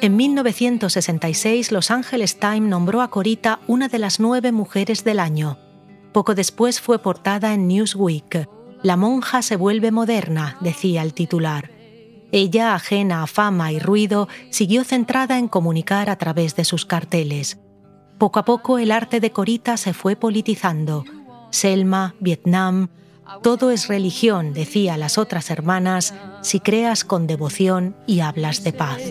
En 0.00 0.16
1966, 0.16 1.72
Los 1.72 1.90
Angeles 1.90 2.38
Times 2.38 2.68
nombró 2.68 3.00
a 3.00 3.08
Corita 3.08 3.60
una 3.66 3.88
de 3.88 3.98
las 3.98 4.20
nueve 4.20 4.52
mujeres 4.52 5.02
del 5.02 5.18
año. 5.18 5.63
Poco 6.14 6.36
después 6.36 6.80
fue 6.80 7.00
portada 7.00 7.54
en 7.54 7.66
Newsweek. 7.66 8.48
La 8.84 8.96
monja 8.96 9.42
se 9.42 9.56
vuelve 9.56 9.90
moderna, 9.90 10.56
decía 10.60 11.02
el 11.02 11.12
titular. 11.12 11.72
Ella, 12.30 12.76
ajena 12.76 13.24
a 13.24 13.26
fama 13.26 13.72
y 13.72 13.80
ruido, 13.80 14.28
siguió 14.50 14.84
centrada 14.84 15.38
en 15.38 15.48
comunicar 15.48 16.08
a 16.08 16.16
través 16.16 16.54
de 16.54 16.64
sus 16.64 16.86
carteles. 16.86 17.58
Poco 18.16 18.38
a 18.38 18.44
poco 18.44 18.78
el 18.78 18.92
arte 18.92 19.18
de 19.18 19.32
Corita 19.32 19.76
se 19.76 19.92
fue 19.92 20.14
politizando. 20.14 21.04
Selma, 21.50 22.14
Vietnam, 22.20 22.90
todo 23.42 23.72
es 23.72 23.88
religión, 23.88 24.52
decía 24.52 24.96
las 24.96 25.18
otras 25.18 25.50
hermanas, 25.50 26.14
si 26.42 26.60
creas 26.60 27.04
con 27.04 27.26
devoción 27.26 27.96
y 28.06 28.20
hablas 28.20 28.62
de 28.62 28.72
paz. 28.72 29.02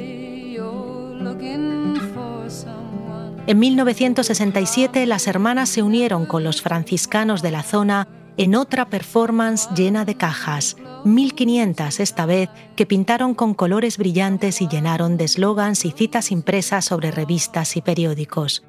En 3.45 3.59
1967 3.59 5.05
las 5.05 5.27
hermanas 5.27 5.67
se 5.67 5.83
unieron 5.83 6.25
con 6.25 6.45
los 6.45 6.61
franciscanos 6.61 7.41
de 7.41 7.51
la 7.51 7.61
zona 7.61 8.07
en 8.37 8.55
otra 8.55 8.89
performance 8.89 9.69
llena 9.75 10.05
de 10.05 10.15
cajas, 10.15 10.77
1500 11.03 11.99
esta 11.99 12.25
vez, 12.25 12.49
que 12.77 12.85
pintaron 12.85 13.33
con 13.33 13.53
colores 13.53 13.97
brillantes 13.97 14.61
y 14.61 14.69
llenaron 14.69 15.17
de 15.17 15.25
eslogans 15.25 15.83
y 15.83 15.91
citas 15.91 16.31
impresas 16.31 16.85
sobre 16.85 17.11
revistas 17.11 17.75
y 17.75 17.81
periódicos. 17.81 18.63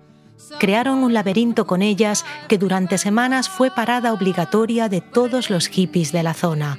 Crearon 0.59 1.05
un 1.05 1.15
laberinto 1.15 1.69
con 1.69 1.81
ellas 1.81 2.25
que 2.49 2.59
durante 2.59 2.99
semanas 2.99 3.49
fue 3.49 3.71
parada 3.71 4.13
obligatoria 4.13 4.89
de 4.89 5.01
todos 5.01 5.51
los 5.51 5.69
hippies 5.69 6.11
de 6.11 6.25
la 6.25 6.35
zona. 6.35 6.79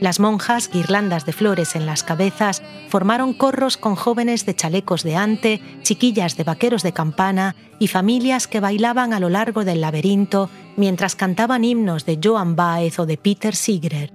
Las 0.00 0.18
monjas, 0.18 0.70
guirlandas 0.72 1.26
de 1.26 1.34
flores 1.34 1.76
en 1.76 1.84
las 1.84 2.02
cabezas, 2.02 2.62
formaron 2.88 3.34
corros 3.34 3.76
con 3.76 3.96
jóvenes 3.96 4.46
de 4.46 4.54
chalecos 4.54 5.02
de 5.02 5.16
ante, 5.16 5.60
chiquillas 5.82 6.38
de 6.38 6.44
vaqueros 6.44 6.82
de 6.82 6.92
campana 6.92 7.54
y 7.78 7.88
familias 7.88 8.48
que 8.48 8.60
bailaban 8.60 9.12
a 9.12 9.20
lo 9.20 9.28
largo 9.28 9.64
del 9.64 9.82
laberinto 9.82 10.48
mientras 10.76 11.16
cantaban 11.16 11.64
himnos 11.64 12.06
de 12.06 12.18
Joan 12.22 12.56
Baez 12.56 12.98
o 12.98 13.04
de 13.04 13.18
Peter 13.18 13.54
Sigrer. 13.54 14.12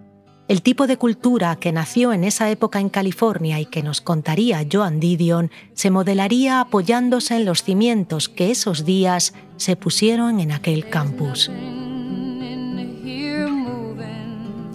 El 0.48 0.64
tipo 0.64 0.88
de 0.88 0.98
cultura 0.98 1.56
que 1.56 1.72
nació 1.72 2.14
en 2.14 2.24
esa 2.24 2.50
época 2.50 2.80
en 2.80 2.90
California 2.90 3.60
y 3.60 3.66
que 3.66 3.84
nos 3.84 4.02
contaría 4.02 4.66
Joan 4.72 5.00
Didion 5.00 5.52
se 5.74 5.92
modelaría 5.92 6.62
apoyándose 6.62 7.36
en 7.36 7.46
los 7.46 7.64
cimientos 7.64 8.30
que 8.30 8.50
esos 8.50 8.86
días 8.86 9.34
se 9.58 9.76
pusieron 9.76 10.40
en 10.40 10.52
aquel 10.52 10.90
campus. 10.90 11.52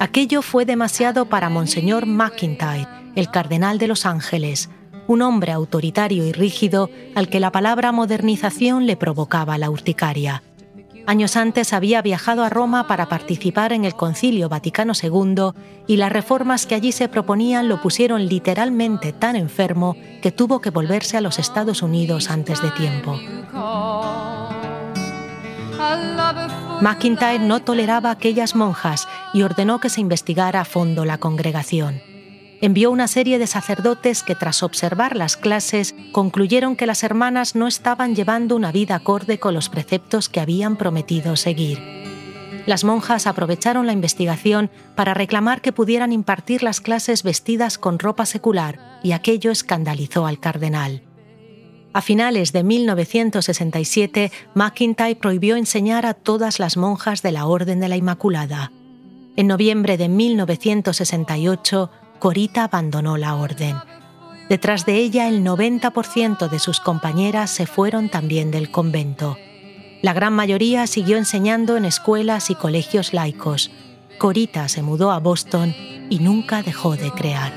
Aquello 0.01 0.41
fue 0.41 0.65
demasiado 0.65 1.27
para 1.27 1.51
Monseñor 1.51 2.07
McIntyre, 2.07 2.89
el 3.17 3.31
cardenal 3.31 3.79
de 3.79 3.87
Los 3.87 4.07
Ángeles, 4.07 4.71
un 5.07 5.21
hombre 5.21 5.53
autoritario 5.53 6.27
y 6.27 6.33
rígido 6.33 6.89
al 7.15 7.29
que 7.29 7.39
la 7.39 7.53
palabra 7.53 7.93
modernización 7.93 8.87
le 8.87 8.97
provocaba 8.97 9.59
la 9.59 9.69
urticaria. 9.69 10.43
Años 11.07 11.37
antes 11.37 11.75
había 11.75 12.01
viajado 12.01 12.45
a 12.45 12.49
Roma 12.49 12.87
para 12.87 13.11
participar 13.11 13.75
en 13.75 13.85
el 13.85 13.95
Concilio 13.95 14.49
Vaticano 14.49 14.95
II 14.95 15.51
y 15.87 15.99
las 15.99 16.11
reformas 16.11 16.65
que 16.65 16.77
allí 16.77 16.93
se 16.93 17.09
proponían 17.11 17.69
lo 17.69 17.83
pusieron 17.83 18.25
literalmente 18.25 19.13
tan 19.13 19.37
enfermo 19.37 19.97
que 20.23 20.33
tuvo 20.33 20.63
que 20.63 20.71
volverse 20.71 21.19
a 21.19 21.21
los 21.21 21.39
Estados 21.39 21.83
Unidos 21.83 22.31
antes 22.31 22.63
de 22.63 22.71
tiempo. 22.71 23.19
McIntyre 26.81 27.41
no 27.41 27.61
toleraba 27.61 28.11
aquellas 28.11 28.57
monjas 28.57 29.07
y 29.35 29.43
ordenó 29.43 29.81
que 29.81 29.91
se 29.91 30.01
investigara 30.01 30.63
a 30.63 30.65
fondo 30.65 31.05
la 31.05 31.19
congregación. 31.19 32.01
Envió 32.63 32.91
una 32.91 33.07
serie 33.07 33.39
de 33.39 33.47
sacerdotes 33.47 34.23
que 34.23 34.35
tras 34.35 34.63
observar 34.63 35.15
las 35.15 35.37
clases 35.37 35.95
concluyeron 36.13 36.77
que 36.77 36.87
las 36.87 37.03
hermanas 37.03 37.55
no 37.55 37.67
estaban 37.67 38.15
llevando 38.15 38.57
una 38.57 38.73
vida 38.73 38.95
acorde 38.95 39.39
con 39.39 39.53
los 39.53 39.69
preceptos 39.69 40.31
que 40.31 40.41
habían 40.41 40.77
prometido 40.77 41.37
seguir. 41.37 41.79
Las 42.65 42.85
monjas 42.85 43.27
aprovecharon 43.27 43.87
la 43.87 43.93
investigación 43.93 44.71
para 44.95 45.13
reclamar 45.13 45.61
que 45.61 45.73
pudieran 45.73 46.13
impartir 46.13 46.63
las 46.63 46.81
clases 46.81 47.23
vestidas 47.23 47.77
con 47.77 47.99
ropa 47.99 48.25
secular 48.25 49.01
y 49.03 49.13
aquello 49.13 49.51
escandalizó 49.51 50.27
al 50.27 50.41
cardenal. 50.41 51.03
A 51.93 52.03
finales 52.03 52.53
de 52.53 52.63
1967, 52.63 54.31
McIntyre 54.55 55.17
prohibió 55.17 55.57
enseñar 55.57 56.07
a 56.07 56.15
todas 56.15 56.61
las 56.61 56.77
monjas 56.77 57.21
de 57.23 57.33
la 57.33 57.47
Orden 57.47 57.81
de 57.81 57.89
la 57.89 57.97
Inmaculada. 57.97 58.71
En 59.37 59.49
noviembre 59.49 59.97
de 59.97 60.09
1968, 60.09 61.91
Corita 62.21 62.65
abandonó 62.65 63.17
la 63.17 63.35
orden. 63.35 63.77
Detrás 64.49 64.87
de 64.87 64.97
ella, 64.97 65.29
el 65.29 65.45
90% 65.45 66.49
de 66.49 66.59
sus 66.61 66.79
compañeras 66.79 67.51
se 67.51 67.67
fueron 67.67 68.09
también 68.09 68.51
del 68.51 68.71
convento. 68.71 69.37
La 70.03 70.13
gran 70.13 70.33
mayoría 70.33 70.87
siguió 70.87 71.17
enseñando 71.17 71.77
en 71.77 71.85
escuelas 71.85 72.51
y 72.51 72.55
colegios 72.55 73.13
laicos. 73.13 73.71
Corita 74.19 74.69
se 74.69 74.83
mudó 74.83 75.11
a 75.11 75.19
Boston 75.19 75.75
y 76.09 76.19
nunca 76.21 76.63
dejó 76.63 76.97
de 76.97 77.11
crear. 77.11 77.53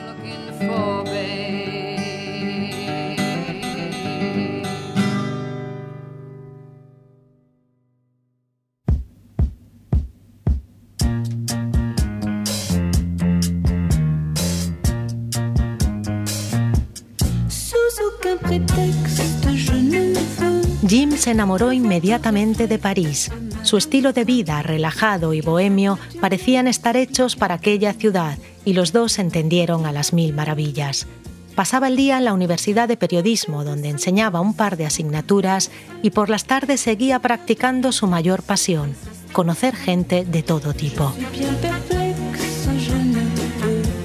Jim 20.88 21.12
se 21.12 21.32
enamoró 21.32 21.72
inmediatamente 21.72 22.68
de 22.68 22.78
París. 22.78 23.32
Su 23.64 23.78
estilo 23.78 24.14
de 24.14 24.26
vida, 24.26 24.62
relajado 24.62 25.34
y 25.34 25.42
bohemio, 25.42 25.98
parecían 26.20 26.68
estar 26.68 26.98
hechos 26.98 27.36
para 27.36 27.56
aquella 27.56 27.94
ciudad 27.94 28.38
y 28.66 28.74
los 28.74 28.92
dos 28.92 29.14
se 29.14 29.22
entendieron 29.22 29.86
a 29.86 29.92
las 29.92 30.14
mil 30.14 30.34
maravillas. 30.34 31.08
Pasaba 31.56 31.88
el 31.88 31.96
día 31.96 32.18
en 32.18 32.26
la 32.26 32.34
Universidad 32.34 32.88
de 32.88 32.98
Periodismo, 32.98 33.64
donde 33.64 33.90
enseñaba 33.90 34.42
un 34.42 34.56
par 34.56 34.76
de 34.76 34.86
asignaturas, 34.86 35.70
y 36.02 36.10
por 36.10 36.30
las 36.30 36.46
tardes 36.46 36.82
seguía 36.82 37.20
practicando 37.20 37.92
su 37.92 38.08
mayor 38.08 38.42
pasión, 38.42 38.96
conocer 39.32 39.76
gente 39.76 40.26
de 40.26 40.44
todo 40.44 40.74
tipo. 40.74 41.14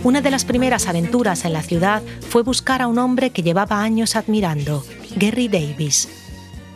Una 0.04 0.20
de 0.20 0.30
las 0.30 0.44
primeras 0.44 0.87
aventuras 0.87 1.44
en 1.44 1.52
la 1.52 1.62
ciudad 1.62 2.02
fue 2.28 2.42
buscar 2.42 2.82
a 2.82 2.87
un 2.87 2.98
hombre 2.98 3.30
que 3.30 3.42
llevaba 3.42 3.82
años 3.82 4.14
admirando, 4.14 4.84
Gary 5.16 5.48
Davis. 5.48 6.08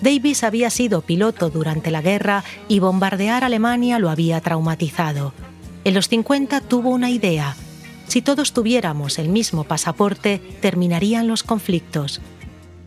Davis 0.01 0.43
había 0.43 0.71
sido 0.71 1.03
piloto 1.03 1.49
durante 1.49 1.93
la 1.93 2.03
guerra 2.03 2.43
y 2.67 2.81
bombardear 2.81 3.45
Alemania 3.45 4.01
lo 4.01 4.11
había 4.11 4.41
traumatizado. 4.41 5.33
En 5.85 5.95
los 5.95 6.09
50 6.09 6.61
tuvo 6.63 6.91
una 6.91 7.11
idea, 7.11 7.55
si 8.09 8.21
todos 8.21 8.53
tuviéramos 8.53 9.19
el 9.19 9.29
mismo 9.29 9.65
pasaporte, 9.65 10.41
terminarían 10.61 11.29
los 11.29 11.45
conflictos. 11.45 12.21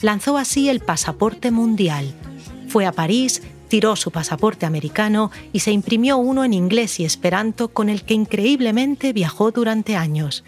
Lanzó 0.01 0.37
así 0.37 0.69
el 0.69 0.81
pasaporte 0.81 1.49
mundial. 1.49 2.13
Fue 2.67 2.85
a 2.85 2.91
París, 2.91 3.41
tiró 3.67 3.95
su 3.95 4.11
pasaporte 4.11 4.65
americano 4.65 5.31
y 5.53 5.59
se 5.59 5.71
imprimió 5.71 6.17
uno 6.17 6.43
en 6.43 6.53
inglés 6.53 6.99
y 6.99 7.05
esperanto 7.05 7.69
con 7.69 7.89
el 7.89 8.03
que 8.03 8.13
increíblemente 8.13 9.13
viajó 9.13 9.51
durante 9.51 9.95
años. 9.95 10.43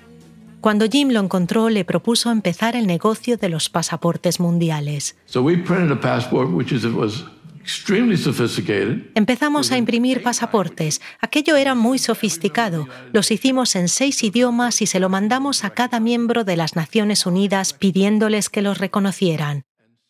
Cuando 0.62 0.88
Jim 0.90 1.10
lo 1.10 1.20
encontró, 1.20 1.70
le 1.70 1.86
propuso 1.86 2.32
empezar 2.32 2.76
el 2.76 2.88
negocio 2.88 3.38
de 3.38 3.50
los 3.50 3.70
pasaportes 3.70 4.40
mundiales. 4.40 5.16
Empezamos 9.14 9.72
a 9.72 9.78
imprimir 9.78 10.24
pasaportes. 10.24 11.02
Aquello 11.20 11.58
era 11.58 11.76
muy 11.76 12.00
sofisticado. 12.00 12.88
Los 13.12 13.30
hicimos 13.30 13.76
en 13.76 13.90
seis 13.90 14.24
idiomas 14.24 14.82
y 14.82 14.88
se 14.88 15.00
lo 15.00 15.10
mandamos 15.10 15.64
a 15.64 15.72
cada 15.72 16.00
miembro 16.00 16.44
de 16.44 16.56
las 16.56 16.76
Naciones 16.76 17.26
Unidas 17.26 17.74
pidiéndoles 17.74 18.50
que 18.50 18.62
los 18.62 18.78
reconocieran. 18.78 19.64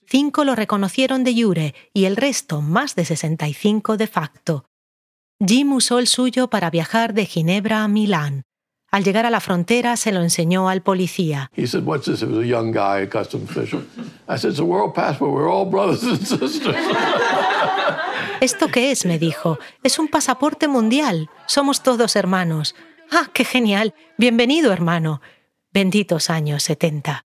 Cinco 0.09 0.45
lo 0.45 0.55
reconocieron 0.55 1.25
de 1.25 1.33
jure 1.33 1.75
y 1.93 2.05
el 2.05 2.15
resto, 2.15 2.61
más 2.61 2.95
de 2.95 3.03
65 3.03 3.97
de 3.97 4.07
facto. 4.07 4.63
Jim 5.45 5.73
usó 5.73 5.99
el 5.99 6.07
suyo 6.07 6.49
para 6.49 6.69
viajar 6.69 7.13
de 7.13 7.25
Ginebra 7.25 7.83
a 7.83 7.89
Milán. 7.89 8.43
Al 8.89 9.03
llegar 9.03 9.25
a 9.25 9.29
la 9.29 9.41
frontera 9.41 9.97
se 9.97 10.13
lo 10.13 10.21
enseñó 10.21 10.69
al 10.69 10.81
policía. 10.81 11.51
¿Esto 18.39 18.67
qué 18.69 18.91
es? 18.91 19.05
me 19.05 19.19
dijo. 19.19 19.59
Es 19.83 19.99
un 19.99 20.07
pasaporte 20.07 20.69
mundial. 20.69 21.29
Somos 21.47 21.83
todos 21.83 22.15
hermanos. 22.15 22.75
Ah, 23.11 23.29
qué 23.33 23.43
genial. 23.43 23.93
Bienvenido, 24.17 24.71
hermano. 24.71 25.21
Benditos 25.73 26.29
años 26.29 26.63
70. 26.63 27.25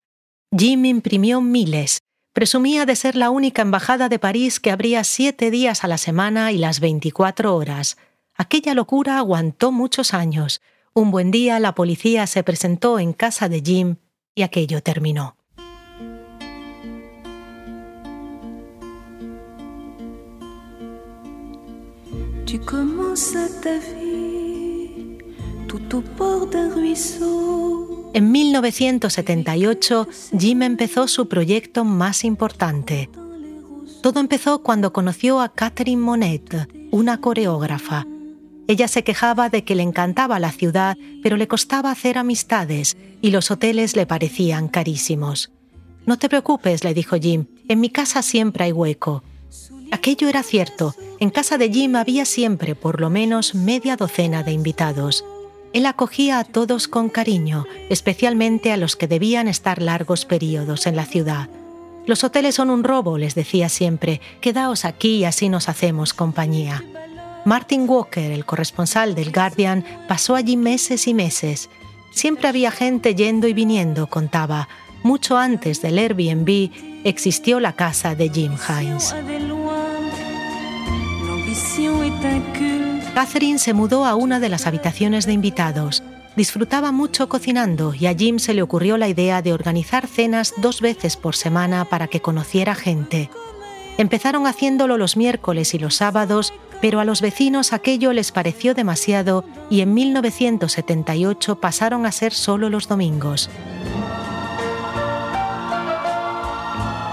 Jim 0.57 0.87
imprimió 0.87 1.43
miles. 1.43 2.01
Presumía 2.33 2.87
de 2.87 2.95
ser 2.95 3.17
la 3.17 3.31
única 3.31 3.63
embajada 3.63 4.09
de 4.09 4.21
París 4.21 4.61
que 4.61 4.71
abría 4.71 5.03
siete 5.03 5.51
días 5.51 5.83
a 5.83 5.89
la 5.89 5.99
semana 5.99 6.53
y 6.53 6.59
las 6.59 6.79
24 6.79 7.57
horas. 7.57 7.97
Aquella 8.35 8.75
locura 8.75 9.19
aguantó 9.19 9.73
muchos 9.73 10.15
años. 10.15 10.63
Un 10.95 11.11
buen 11.11 11.33
día 11.33 11.59
la 11.59 11.75
policía 11.75 12.29
se 12.29 12.45
presentó 12.45 13.01
en 13.01 13.13
casa 13.15 13.49
de 13.49 13.61
Jim 13.61 13.97
y 14.37 14.43
aquello 14.43 14.81
terminó. 14.81 15.37
En 28.13 28.33
1978, 28.33 30.09
Jim 30.39 30.63
empezó 30.63 31.07
su 31.07 31.29
proyecto 31.29 31.85
más 31.85 32.25
importante. 32.25 33.09
Todo 34.03 34.21
empezó 34.21 34.63
cuando 34.63 34.93
conoció 34.93 35.41
a 35.41 35.51
Catherine 35.51 36.03
Monet, 36.03 36.69
una 36.91 37.21
coreógrafa. 37.21 38.07
Ella 38.67 38.89
se 38.89 39.05
quejaba 39.05 39.49
de 39.49 39.65
que 39.65 39.75
le 39.75 39.83
encantaba 39.83 40.39
la 40.41 40.53
ciudad, 40.53 40.97
pero 41.23 41.37
le 41.37 41.49
costaba 41.49 41.91
hacer 41.91 42.19
amistades 42.19 42.97
y 43.21 43.31
los 43.31 43.51
hoteles 43.51 43.97
le 43.97 44.07
parecían 44.07 44.69
carísimos. 44.69 45.53
No 46.07 46.19
te 46.19 46.29
preocupes, 46.29 46.83
le 46.83 46.95
dijo 46.95 47.17
Jim, 47.17 47.47
en 47.69 47.81
mi 47.81 47.91
casa 47.91 48.23
siempre 48.23 48.65
hay 48.65 48.73
hueco. 48.73 49.23
Aquello 49.93 50.29
era 50.29 50.43
cierto, 50.43 50.95
en 51.19 51.31
casa 51.31 51.59
de 51.59 51.71
Jim 51.71 51.97
había 51.97 52.25
siempre 52.25 52.75
por 52.75 53.01
lo 53.01 53.11
menos 53.11 53.55
media 53.55 53.97
docena 53.97 54.43
de 54.43 54.53
invitados. 54.53 55.25
Él 55.73 55.87
acogía 55.87 56.39
a 56.41 56.45
todos 56.45 56.89
con 56.89 57.09
cariño, 57.09 57.65
especialmente 57.89 58.73
a 58.73 58.77
los 58.77 58.97
que 58.97 59.07
debían 59.07 59.47
estar 59.47 59.81
largos 59.81 60.25
periodos 60.25 60.87
en 60.87 60.97
la 60.97 61.07
ciudad. 61.07 61.49
Los 62.07 62.25
hoteles 62.25 62.57
son 62.57 62.71
un 62.71 62.83
robo, 62.83 63.19
les 63.19 63.35
decía 63.35 63.69
siempre, 63.69 64.21
quedaos 64.41 64.85
aquí 64.85 65.19
y 65.19 65.25
así 65.25 65.49
nos 65.49 65.69
hacemos 65.69 66.13
compañía. 66.13 66.83
Martin 67.45 67.89
Walker, 67.89 68.33
el 68.33 68.45
corresponsal 68.45 69.15
del 69.15 69.33
Guardian, 69.33 69.85
pasó 70.09 70.35
allí 70.35 70.57
meses 70.57 71.07
y 71.07 71.15
meses. 71.15 71.71
Siempre 72.11 72.49
había 72.49 72.71
gente 72.71 73.15
yendo 73.15 73.47
y 73.47 73.53
viniendo, 73.53 74.09
contaba. 74.09 74.69
Mucho 75.03 75.39
antes 75.39 75.81
del 75.81 75.99
Airbnb 75.99 76.71
existió 77.05 77.61
la 77.61 77.75
casa 77.75 78.15
de 78.15 78.29
Jim 78.29 78.53
Hines. 78.69 79.15
Catherine 83.15 83.59
se 83.59 83.75
mudó 83.75 84.05
a 84.05 84.15
una 84.15 84.41
de 84.41 84.49
las 84.49 84.67
habitaciones 84.67 85.27
de 85.27 85.33
invitados. 85.33 86.03
Disfrutaba 86.37 86.93
mucho 86.93 87.29
cocinando 87.29 87.95
y 87.95 88.07
a 88.07 88.15
Jim 88.15 88.39
se 88.39 88.55
le 88.55 88.63
ocurrió 88.63 88.97
la 88.97 89.09
idea 89.09 89.43
de 89.43 89.53
organizar 89.53 90.07
cenas 90.07 90.55
dos 90.59 90.81
veces 90.81 91.17
por 91.17 91.37
semana 91.37 91.85
para 91.85 92.09
que 92.09 92.21
conociera 92.21 92.75
gente. 92.75 93.31
Empezaron 93.99 94.47
haciéndolo 94.47 94.97
los 94.97 95.17
miércoles 95.17 95.75
y 95.75 95.79
los 95.79 95.97
sábados 95.97 96.55
pero 96.81 97.01
a 97.01 97.05
los 97.05 97.21
vecinos 97.21 97.73
aquello 97.73 98.13
les 98.13 98.33
pareció 98.33 98.75
demasiado 98.75 99.45
y 99.69 99.83
en 99.83 99.95
1978 99.95 101.61
pasaron 101.61 102.07
a 102.07 102.13
ser 102.13 102.33
solo 102.33 102.71
los 102.71 102.89
domingos. 102.89 103.51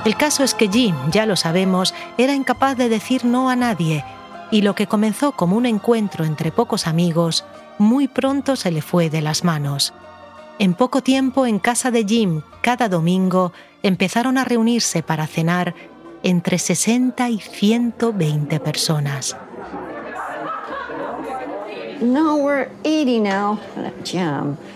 El 0.05 0.15
caso 0.15 0.45
es 0.45 0.53
que 0.53 0.69
Jim, 0.69 0.95
ya 1.11 1.25
lo 1.25 1.35
sabemos, 1.35 1.93
era 2.17 2.33
incapaz 2.33 2.77
de 2.77 2.87
decir 2.87 3.25
no 3.25 3.49
a 3.49 3.57
nadie, 3.57 4.05
y 4.51 4.61
lo 4.61 4.75
que 4.75 4.87
comenzó 4.87 5.33
como 5.33 5.57
un 5.57 5.65
encuentro 5.65 6.25
entre 6.25 6.51
pocos 6.51 6.87
amigos, 6.87 7.45
muy 7.77 8.07
pronto 8.07 8.55
se 8.55 8.71
le 8.71 8.81
fue 8.81 9.09
de 9.09 9.21
las 9.21 9.43
manos. 9.43 9.93
En 10.59 10.73
poco 10.73 11.01
tiempo, 11.01 11.45
en 11.45 11.59
casa 11.59 11.91
de 11.91 12.03
Jim, 12.03 12.41
cada 12.61 12.89
domingo, 12.89 13.53
empezaron 13.83 14.37
a 14.37 14.43
reunirse 14.43 15.03
para 15.03 15.27
cenar 15.27 15.75
entre 16.23 16.57
60 16.57 17.29
y 17.29 17.39
120 17.39 18.59
personas. 18.59 19.37
No, 22.01 22.35
we're 22.35 22.69
80 22.83 23.19
now. 23.23 23.59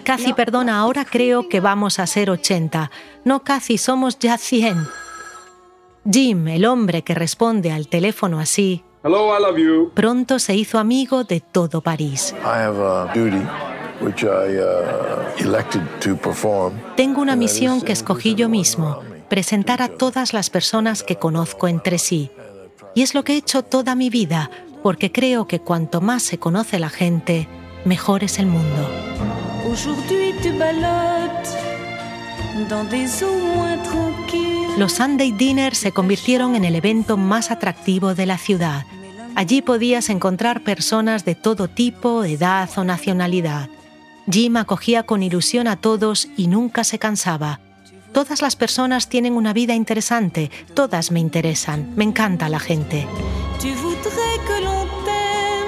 Cathy, 0.04 0.34
perdona, 0.34 0.80
ahora 0.80 1.06
creo 1.06 1.50
que 1.50 1.60
vamos 1.60 2.00
a 2.00 2.08
ser 2.08 2.30
80. 2.30 2.90
No, 3.26 3.44
Cathy, 3.44 3.78
somos 3.78 4.18
ya 4.18 4.38
100. 4.38 4.88
Jim, 6.12 6.48
el 6.48 6.66
hombre 6.66 7.04
que 7.04 7.14
responde 7.14 7.72
al 7.72 7.88
teléfono 7.88 8.40
así, 8.40 8.84
Hello, 9.04 9.36
I 9.36 9.42
love 9.42 9.58
you. 9.58 9.92
pronto 9.96 10.38
se 10.38 10.56
hizo 10.56 10.78
amigo 10.78 11.24
de 11.24 11.40
todo 11.40 11.82
París. 11.82 12.36
I 12.44 12.62
have 12.62 12.80
a 12.80 13.12
duty 13.16 13.44
which 14.00 14.22
I 14.22 14.60
uh, 14.60 15.44
elected 15.44 15.82
to 16.02 16.16
perform. 16.16 16.74
Tengo 16.96 17.20
una 17.20 17.36
misión 17.36 17.82
que 17.82 17.94
escogí 17.94 18.36
yo 18.36 18.48
mismo, 18.48 19.00
presentar 19.28 19.82
a 19.82 19.88
todas 19.88 20.34
las 20.34 20.52
personas 20.52 21.02
que 21.02 21.16
conozco 21.16 21.68
entre 21.68 21.98
sí. 21.98 22.30
Y 22.94 23.02
es 23.02 23.16
lo 23.16 23.24
que 23.24 23.34
he 23.34 23.38
hecho 23.38 23.64
toda 23.64 23.96
mi 23.96 24.12
vida, 24.12 24.52
porque 24.84 25.12
creo 25.12 25.48
que 25.48 25.60
cuanto 25.60 26.00
más 26.00 26.22
se 26.22 26.38
conoce 26.38 26.78
la 26.78 26.90
gente, 26.90 27.48
mejor 27.86 28.24
es 28.24 28.38
el 28.38 28.46
mundo. 28.46 28.88
Los 34.78 34.94
Sunday 34.94 35.32
Dinners 35.32 35.78
se 35.78 35.92
convirtieron 35.92 36.56
en 36.56 36.64
el 36.64 36.76
evento 36.76 37.18
más 37.18 37.52
atractivo 37.52 38.16
de 38.16 38.26
la 38.26 38.38
ciudad. 38.38 38.86
Allí 39.36 39.62
podías 39.62 40.10
encontrar 40.10 40.62
personas 40.62 41.26
de 41.26 41.36
todo 41.36 41.68
tipo, 41.68 42.24
edad 42.24 42.70
o 42.78 42.84
nacionalidad. 42.84 43.70
Jim 44.30 44.58
acogía 44.58 45.04
con 45.04 45.24
ilusión 45.24 45.68
a 45.68 45.76
todos 45.76 46.30
y 46.38 46.48
nunca 46.48 46.84
se 46.84 47.00
cansaba. 47.00 47.60
Todas 48.14 48.42
las 48.42 48.56
personas 48.56 49.10
tienen 49.10 49.34
una 49.34 49.54
vida 49.54 49.74
interesante, 49.74 50.52
todas 50.74 51.12
me 51.12 51.20
interesan, 51.20 51.92
me 51.96 52.04
encanta 52.04 52.50
la 52.50 52.60
gente. 52.60 53.08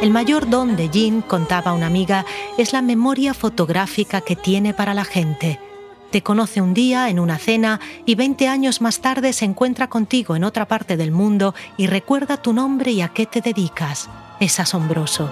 El 0.01 0.12
mayor 0.12 0.49
don 0.49 0.76
de 0.76 0.89
Jim, 0.89 1.22
contaba 1.22 1.74
una 1.74 1.88
amiga, 1.88 2.26
es 2.58 2.74
la 2.74 2.82
memoria 2.82 3.34
fotográfica 3.34 4.22
que 4.22 4.36
tiene 4.36 4.74
para 4.74 4.93
la 4.93 5.06
gente. 5.06 5.60
Te 6.14 6.22
conoce 6.22 6.61
un 6.61 6.76
día 6.76 7.09
en 7.09 7.20
una 7.20 7.39
cena 7.39 7.80
y 8.05 8.14
20 8.14 8.47
años 8.47 8.82
más 8.82 8.99
tarde 8.99 9.34
se 9.34 9.45
encuentra 9.45 9.89
contigo 9.89 10.36
en 10.36 10.43
otra 10.43 10.68
parte 10.68 10.95
del 10.95 11.11
mundo 11.11 11.55
y 11.76 11.88
recuerda 11.88 12.39
tu 12.39 12.53
nombre 12.53 12.91
y 12.91 13.01
a 13.01 13.07
qué 13.07 13.26
te 13.26 13.41
dedicas. 13.41 14.11
Es 14.39 14.59
asombroso. 14.59 15.32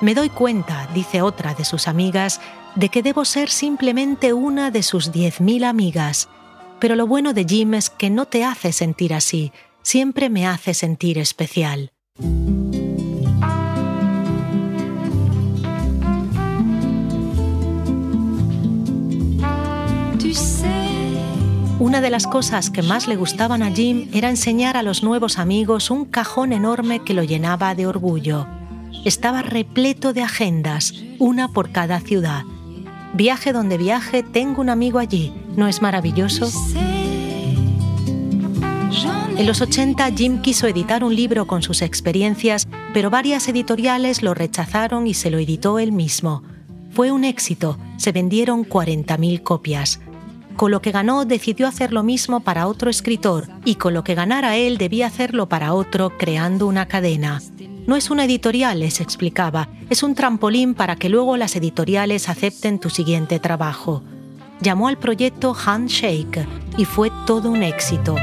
Me 0.00 0.14
doy 0.14 0.30
cuenta, 0.30 0.88
dice 0.94 1.20
otra 1.20 1.52
de 1.52 1.66
sus 1.66 1.86
amigas, 1.86 2.40
de 2.76 2.88
que 2.88 3.02
debo 3.02 3.26
ser 3.26 3.50
simplemente 3.50 4.32
una 4.32 4.70
de 4.70 4.82
sus 4.82 5.12
10.000 5.12 5.64
amigas. 5.66 6.30
Pero 6.78 6.96
lo 6.96 7.06
bueno 7.06 7.34
de 7.34 7.44
Jim 7.44 7.74
es 7.74 7.90
que 7.90 8.08
no 8.08 8.24
te 8.24 8.42
hace 8.42 8.72
sentir 8.72 9.12
así, 9.12 9.52
siempre 9.82 10.30
me 10.30 10.46
hace 10.46 10.72
sentir 10.72 11.18
especial. 11.18 11.92
Una 21.86 22.00
de 22.00 22.10
las 22.10 22.26
cosas 22.26 22.68
que 22.68 22.82
más 22.82 23.06
le 23.06 23.14
gustaban 23.14 23.62
a 23.62 23.70
Jim 23.70 24.08
era 24.12 24.28
enseñar 24.28 24.76
a 24.76 24.82
los 24.82 25.04
nuevos 25.04 25.38
amigos 25.38 25.88
un 25.88 26.04
cajón 26.04 26.52
enorme 26.52 26.98
que 27.04 27.14
lo 27.14 27.22
llenaba 27.22 27.76
de 27.76 27.86
orgullo. 27.86 28.48
Estaba 29.04 29.42
repleto 29.42 30.12
de 30.12 30.22
agendas, 30.22 30.94
una 31.20 31.46
por 31.46 31.70
cada 31.70 32.00
ciudad. 32.00 32.42
Viaje 33.14 33.52
donde 33.52 33.78
viaje, 33.78 34.24
tengo 34.24 34.62
un 34.62 34.68
amigo 34.68 34.98
allí. 34.98 35.32
¿No 35.54 35.68
es 35.68 35.80
maravilloso? 35.80 36.50
En 39.36 39.46
los 39.46 39.60
80 39.60 40.10
Jim 40.10 40.42
quiso 40.42 40.66
editar 40.66 41.04
un 41.04 41.14
libro 41.14 41.46
con 41.46 41.62
sus 41.62 41.82
experiencias, 41.82 42.66
pero 42.94 43.10
varias 43.10 43.46
editoriales 43.46 44.24
lo 44.24 44.34
rechazaron 44.34 45.06
y 45.06 45.14
se 45.14 45.30
lo 45.30 45.38
editó 45.38 45.78
él 45.78 45.92
mismo. 45.92 46.42
Fue 46.90 47.12
un 47.12 47.22
éxito, 47.22 47.78
se 47.96 48.10
vendieron 48.10 48.64
40.000 48.64 49.44
copias. 49.44 50.00
Con 50.56 50.70
lo 50.70 50.80
que 50.80 50.90
ganó 50.90 51.26
decidió 51.26 51.68
hacer 51.68 51.92
lo 51.92 52.02
mismo 52.02 52.40
para 52.40 52.66
otro 52.66 52.88
escritor 52.88 53.48
y 53.64 53.74
con 53.74 53.92
lo 53.92 54.02
que 54.02 54.14
ganara 54.14 54.56
él 54.56 54.78
debía 54.78 55.06
hacerlo 55.06 55.48
para 55.48 55.74
otro 55.74 56.16
creando 56.16 56.66
una 56.66 56.86
cadena. 56.86 57.42
No 57.86 57.94
es 57.94 58.10
una 58.10 58.24
editorial, 58.24 58.80
les 58.80 59.00
explicaba, 59.00 59.68
es 59.90 60.02
un 60.02 60.14
trampolín 60.14 60.74
para 60.74 60.96
que 60.96 61.10
luego 61.10 61.36
las 61.36 61.54
editoriales 61.56 62.28
acepten 62.28 62.78
tu 62.78 62.90
siguiente 62.90 63.38
trabajo. 63.38 64.02
Llamó 64.60 64.88
al 64.88 64.96
proyecto 64.96 65.54
Handshake 65.54 66.46
y 66.78 66.84
fue 66.86 67.12
todo 67.26 67.50
un 67.50 67.62
éxito. 67.62 68.16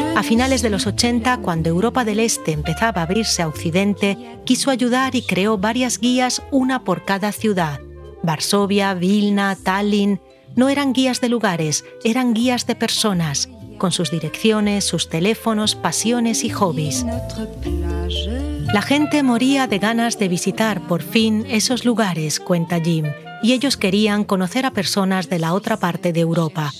A 0.00 0.22
finales 0.22 0.62
de 0.62 0.70
los 0.70 0.86
80, 0.86 1.38
cuando 1.38 1.68
Europa 1.68 2.04
del 2.04 2.20
Este 2.20 2.52
empezaba 2.52 3.00
a 3.00 3.04
abrirse 3.04 3.42
a 3.42 3.48
Occidente, 3.48 4.38
quiso 4.44 4.70
ayudar 4.70 5.14
y 5.14 5.22
creó 5.22 5.58
varias 5.58 5.98
guías, 5.98 6.42
una 6.50 6.84
por 6.84 7.04
cada 7.04 7.32
ciudad. 7.32 7.80
Varsovia, 8.22 8.94
Vilna, 8.94 9.56
Tallinn. 9.56 10.20
No 10.54 10.68
eran 10.68 10.92
guías 10.92 11.20
de 11.20 11.28
lugares, 11.28 11.84
eran 12.04 12.34
guías 12.34 12.66
de 12.66 12.74
personas, 12.74 13.48
con 13.78 13.90
sus 13.90 14.10
direcciones, 14.10 14.84
sus 14.84 15.08
teléfonos, 15.08 15.74
pasiones 15.74 16.44
y 16.44 16.50
hobbies. 16.50 17.04
La 18.72 18.82
gente 18.82 19.22
moría 19.22 19.66
de 19.66 19.78
ganas 19.78 20.18
de 20.18 20.28
visitar 20.28 20.86
por 20.86 21.02
fin 21.02 21.44
esos 21.48 21.84
lugares, 21.84 22.38
cuenta 22.38 22.80
Jim, 22.80 23.06
y 23.42 23.52
ellos 23.52 23.76
querían 23.76 24.24
conocer 24.24 24.66
a 24.66 24.70
personas 24.70 25.28
de 25.28 25.38
la 25.38 25.52
otra 25.52 25.78
parte 25.78 26.12
de 26.12 26.20
Europa. 26.20 26.72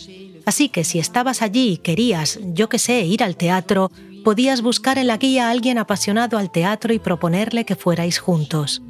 Así 0.45 0.68
que 0.68 0.84
si 0.84 0.99
estabas 0.99 1.43
allí 1.43 1.72
y 1.72 1.76
querías, 1.78 2.40
yo 2.43 2.68
qué 2.68 2.78
sé, 2.78 3.03
ir 3.03 3.22
al 3.22 3.36
teatro, 3.36 3.90
podías 4.24 4.62
buscar 4.62 4.99
en 4.99 5.07
la 5.07 5.16
guía 5.16 5.49
a 5.49 5.51
alguien 5.51 5.78
apasionado 5.78 6.38
al 6.38 6.51
teatro 6.51 6.93
y 6.93 6.99
proponerle 6.99 7.64
que 7.64 7.76
fuerais 7.76 8.18
juntos. 8.18 8.82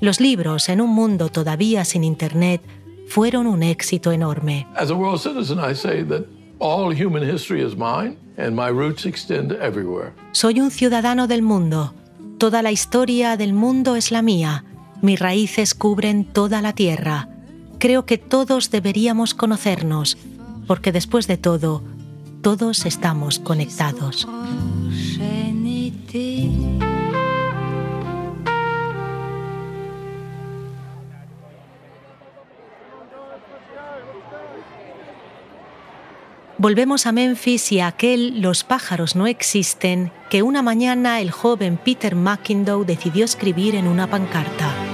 Los 0.00 0.20
libros, 0.20 0.68
en 0.68 0.80
un 0.80 0.90
mundo 0.90 1.28
todavía 1.28 1.84
sin 1.84 2.04
Internet, 2.04 2.62
fueron 3.08 3.46
un 3.46 3.62
éxito 3.62 4.12
enorme. 4.12 4.66
Soy 10.32 10.60
un 10.60 10.70
ciudadano 10.70 11.26
del 11.26 11.42
mundo. 11.42 11.94
Toda 12.38 12.62
la 12.62 12.72
historia 12.72 13.36
del 13.36 13.52
mundo 13.52 13.96
es 13.96 14.10
la 14.10 14.22
mía. 14.22 14.64
Mis 15.02 15.18
raíces 15.18 15.74
cubren 15.74 16.24
toda 16.24 16.62
la 16.62 16.72
tierra. 16.72 17.28
Creo 17.78 18.06
que 18.06 18.18
todos 18.18 18.70
deberíamos 18.70 19.34
conocernos, 19.34 20.16
porque 20.70 20.92
después 20.92 21.26
de 21.26 21.36
todo, 21.36 21.82
todos 22.42 22.86
estamos 22.86 23.40
conectados. 23.40 24.28
Volvemos 36.56 37.06
a 37.06 37.10
Memphis 37.10 37.72
y 37.72 37.80
a 37.80 37.88
aquel 37.88 38.40
Los 38.40 38.62
pájaros 38.62 39.16
no 39.16 39.26
existen 39.26 40.12
que 40.30 40.44
una 40.44 40.62
mañana 40.62 41.20
el 41.20 41.32
joven 41.32 41.78
Peter 41.84 42.14
McIndoe 42.14 42.84
decidió 42.84 43.24
escribir 43.24 43.74
en 43.74 43.88
una 43.88 44.06
pancarta. 44.08 44.89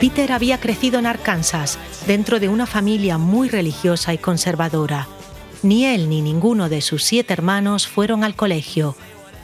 Peter 0.00 0.30
había 0.30 0.60
crecido 0.60 1.00
en 1.00 1.06
Arkansas, 1.06 1.76
dentro 2.06 2.38
de 2.38 2.48
una 2.48 2.66
familia 2.66 3.18
muy 3.18 3.48
religiosa 3.48 4.14
y 4.14 4.18
conservadora. 4.18 5.08
Ni 5.64 5.86
él 5.86 6.08
ni 6.08 6.22
ninguno 6.22 6.68
de 6.68 6.82
sus 6.82 7.02
siete 7.02 7.32
hermanos 7.32 7.88
fueron 7.88 8.22
al 8.22 8.36
colegio. 8.36 8.94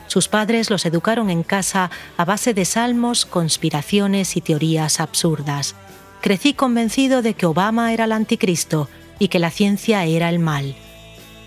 Sus 0.07 0.29
padres 0.29 0.69
los 0.69 0.85
educaron 0.85 1.29
en 1.29 1.43
casa 1.43 1.91
a 2.15 2.23
base 2.23 2.53
de 2.53 2.63
salmos, 2.63 3.25
conspiraciones 3.25 4.37
y 4.37 4.41
teorías 4.41 5.01
absurdas. 5.01 5.75
Crecí 6.21 6.53
convencido 6.53 7.21
de 7.21 7.33
que 7.33 7.45
Obama 7.45 7.91
era 7.91 8.05
el 8.05 8.13
anticristo 8.13 8.87
y 9.19 9.27
que 9.27 9.39
la 9.39 9.51
ciencia 9.51 10.05
era 10.05 10.29
el 10.29 10.39
mal. 10.39 10.75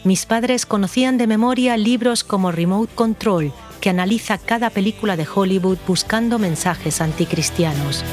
Mis 0.05 0.27
padres 0.27 0.67
conocían 0.67 1.17
de 1.17 1.27
memoria 1.27 1.79
libros 1.79 2.25
como 2.25 2.53
Remote 2.53 2.95
Control, 2.95 3.53
que 3.81 3.89
analiza 3.89 4.37
cada 4.37 4.69
película 4.69 5.17
de 5.17 5.27
Hollywood 5.33 5.79
buscando 5.87 6.39
mensajes 6.39 7.01
anticristianos. 7.01 8.05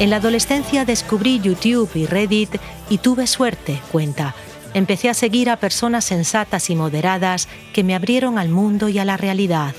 En 0.00 0.08
la 0.08 0.16
adolescencia 0.16 0.86
descubrí 0.86 1.40
YouTube 1.40 1.90
y 1.94 2.06
Reddit 2.06 2.56
y 2.88 2.96
tuve 2.96 3.26
suerte, 3.26 3.78
cuenta. 3.92 4.34
Empecé 4.72 5.10
a 5.10 5.14
seguir 5.14 5.50
a 5.50 5.58
personas 5.58 6.06
sensatas 6.06 6.70
y 6.70 6.74
moderadas 6.74 7.48
que 7.74 7.84
me 7.84 7.94
abrieron 7.94 8.38
al 8.38 8.48
mundo 8.48 8.88
y 8.88 8.98
a 8.98 9.04
la 9.04 9.18
realidad. 9.18 9.74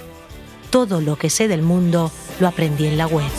Todo 0.69 1.01
lo 1.01 1.15
que 1.15 1.32
sé 1.32 1.47
del 1.47 1.63
mundo 1.63 2.11
lo 2.39 2.47
aprendí 2.47 2.86
en 2.86 2.99
la 2.99 3.07
web. 3.07 3.32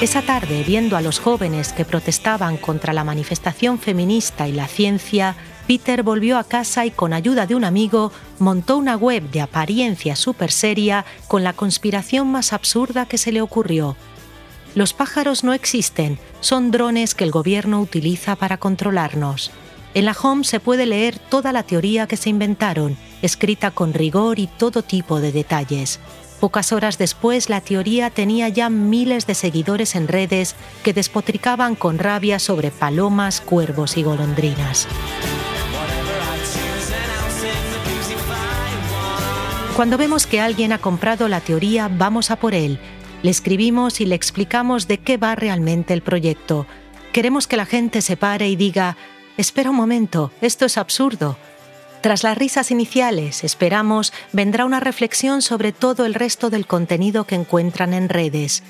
Esa 0.00 0.22
tarde, 0.22 0.64
viendo 0.66 0.96
a 0.96 1.02
los 1.02 1.20
jóvenes 1.20 1.72
que 1.72 1.84
protestaban 1.84 2.56
contra 2.56 2.92
la 2.92 3.04
manifestación 3.04 3.78
feminista 3.78 4.48
y 4.48 4.52
la 4.52 4.66
ciencia, 4.66 5.36
Peter 5.66 6.02
volvió 6.02 6.38
a 6.38 6.44
casa 6.44 6.84
y 6.84 6.90
con 6.90 7.12
ayuda 7.12 7.46
de 7.46 7.54
un 7.54 7.64
amigo 7.64 8.12
montó 8.38 8.76
una 8.76 8.96
web 8.96 9.30
de 9.30 9.40
apariencia 9.40 10.14
súper 10.14 10.52
seria 10.52 11.06
con 11.26 11.42
la 11.42 11.54
conspiración 11.54 12.28
más 12.28 12.52
absurda 12.52 13.06
que 13.06 13.16
se 13.16 13.32
le 13.32 13.40
ocurrió. 13.40 13.96
Los 14.74 14.92
pájaros 14.92 15.44
no 15.44 15.52
existen, 15.52 16.18
son 16.40 16.70
drones 16.70 17.14
que 17.14 17.24
el 17.24 17.30
gobierno 17.30 17.80
utiliza 17.80 18.36
para 18.36 18.58
controlarnos. 18.58 19.52
En 19.94 20.04
la 20.04 20.16
home 20.20 20.44
se 20.44 20.60
puede 20.60 20.84
leer 20.84 21.18
toda 21.18 21.52
la 21.52 21.62
teoría 21.62 22.08
que 22.08 22.16
se 22.16 22.28
inventaron, 22.28 22.96
escrita 23.22 23.70
con 23.70 23.94
rigor 23.94 24.40
y 24.40 24.48
todo 24.48 24.82
tipo 24.82 25.20
de 25.20 25.30
detalles. 25.32 26.00
Pocas 26.40 26.72
horas 26.72 26.98
después, 26.98 27.48
la 27.48 27.60
teoría 27.60 28.10
tenía 28.10 28.48
ya 28.48 28.68
miles 28.68 29.26
de 29.26 29.34
seguidores 29.34 29.94
en 29.94 30.08
redes 30.08 30.56
que 30.82 30.92
despotricaban 30.92 31.76
con 31.76 31.98
rabia 31.98 32.38
sobre 32.38 32.70
palomas, 32.70 33.40
cuervos 33.40 33.96
y 33.96 34.02
golondrinas. 34.02 34.88
Cuando 39.76 39.98
vemos 39.98 40.28
que 40.28 40.40
alguien 40.40 40.72
ha 40.72 40.78
comprado 40.78 41.26
la 41.26 41.40
teoría, 41.40 41.88
vamos 41.88 42.30
a 42.30 42.36
por 42.36 42.54
él. 42.54 42.78
Le 43.22 43.30
escribimos 43.30 44.00
y 44.00 44.06
le 44.06 44.14
explicamos 44.14 44.86
de 44.86 44.98
qué 44.98 45.16
va 45.16 45.34
realmente 45.34 45.92
el 45.92 46.00
proyecto. 46.00 46.68
Queremos 47.12 47.48
que 47.48 47.56
la 47.56 47.66
gente 47.66 48.00
se 48.00 48.16
pare 48.16 48.48
y 48.48 48.54
diga, 48.54 48.96
espera 49.36 49.70
un 49.70 49.76
momento, 49.76 50.30
esto 50.40 50.64
es 50.64 50.78
absurdo. 50.78 51.36
Tras 52.02 52.22
las 52.22 52.38
risas 52.38 52.70
iniciales, 52.70 53.42
esperamos, 53.42 54.12
vendrá 54.32 54.64
una 54.64 54.78
reflexión 54.78 55.42
sobre 55.42 55.72
todo 55.72 56.06
el 56.06 56.14
resto 56.14 56.50
del 56.50 56.68
contenido 56.68 57.24
que 57.24 57.34
encuentran 57.34 57.94
en 57.94 58.08
redes. 58.08 58.62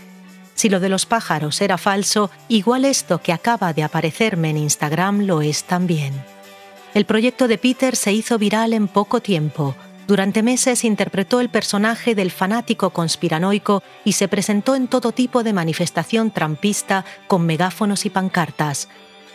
Si 0.55 0.71
lo 0.71 0.81
de 0.81 0.89
los 0.89 1.05
pájaros 1.05 1.61
era 1.61 1.77
falso, 1.77 2.31
igual 2.49 2.87
esto 2.87 3.21
que 3.21 3.35
acaba 3.35 3.75
de 3.75 3.83
aparecerme 3.83 4.51
en 4.51 4.57
Instagram 4.57 5.27
lo 5.27 5.43
es 5.43 5.65
también. 5.65 6.15
El 6.95 7.05
proyecto 7.05 7.47
de 7.47 7.59
Peter 7.59 7.95
se 7.95 8.15
hizo 8.15 8.39
viral 8.39 8.73
en 8.73 8.89
poco 8.89 9.21
tiempo. 9.21 9.75
Durante 10.07 10.43
meses 10.43 10.85
interpretó 10.85 11.41
el 11.41 11.49
personaje 11.49 12.15
del 12.15 12.31
fanático 12.31 12.91
conspiranoico 12.91 13.83
y 14.05 14.13
se 14.13 14.29
presentó 14.29 14.75
en 14.75 14.87
todo 14.87 15.13
tipo 15.13 15.43
de 15.43 15.55
manifestación 15.55 16.31
trampista 16.31 17.05
con 17.27 17.47
megáfonos 17.47 18.05
y 18.05 18.11
pancartas. 18.11 18.89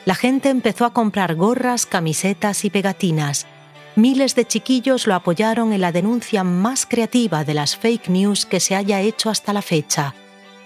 La 0.06 0.16
gente 0.16 0.50
empezó 0.50 0.86
a 0.86 0.94
comprar 0.94 1.36
gorras, 1.36 1.86
camisetas 1.86 2.66
y 2.66 2.70
pegatinas. 2.70 3.48
Miles 3.96 4.36
de 4.36 4.46
chiquillos 4.46 5.08
lo 5.08 5.16
apoyaron 5.16 5.74
en 5.74 5.82
la 5.82 5.92
denuncia 5.92 6.44
más 6.44 6.86
creativa 6.86 7.44
de 7.44 7.56
las 7.56 7.76
fake 7.76 8.10
news 8.10 8.46
que 8.46 8.60
se 8.60 8.76
haya 8.76 9.02
hecho 9.02 9.30
hasta 9.30 9.54
la 9.54 9.62
fecha. 9.62 10.14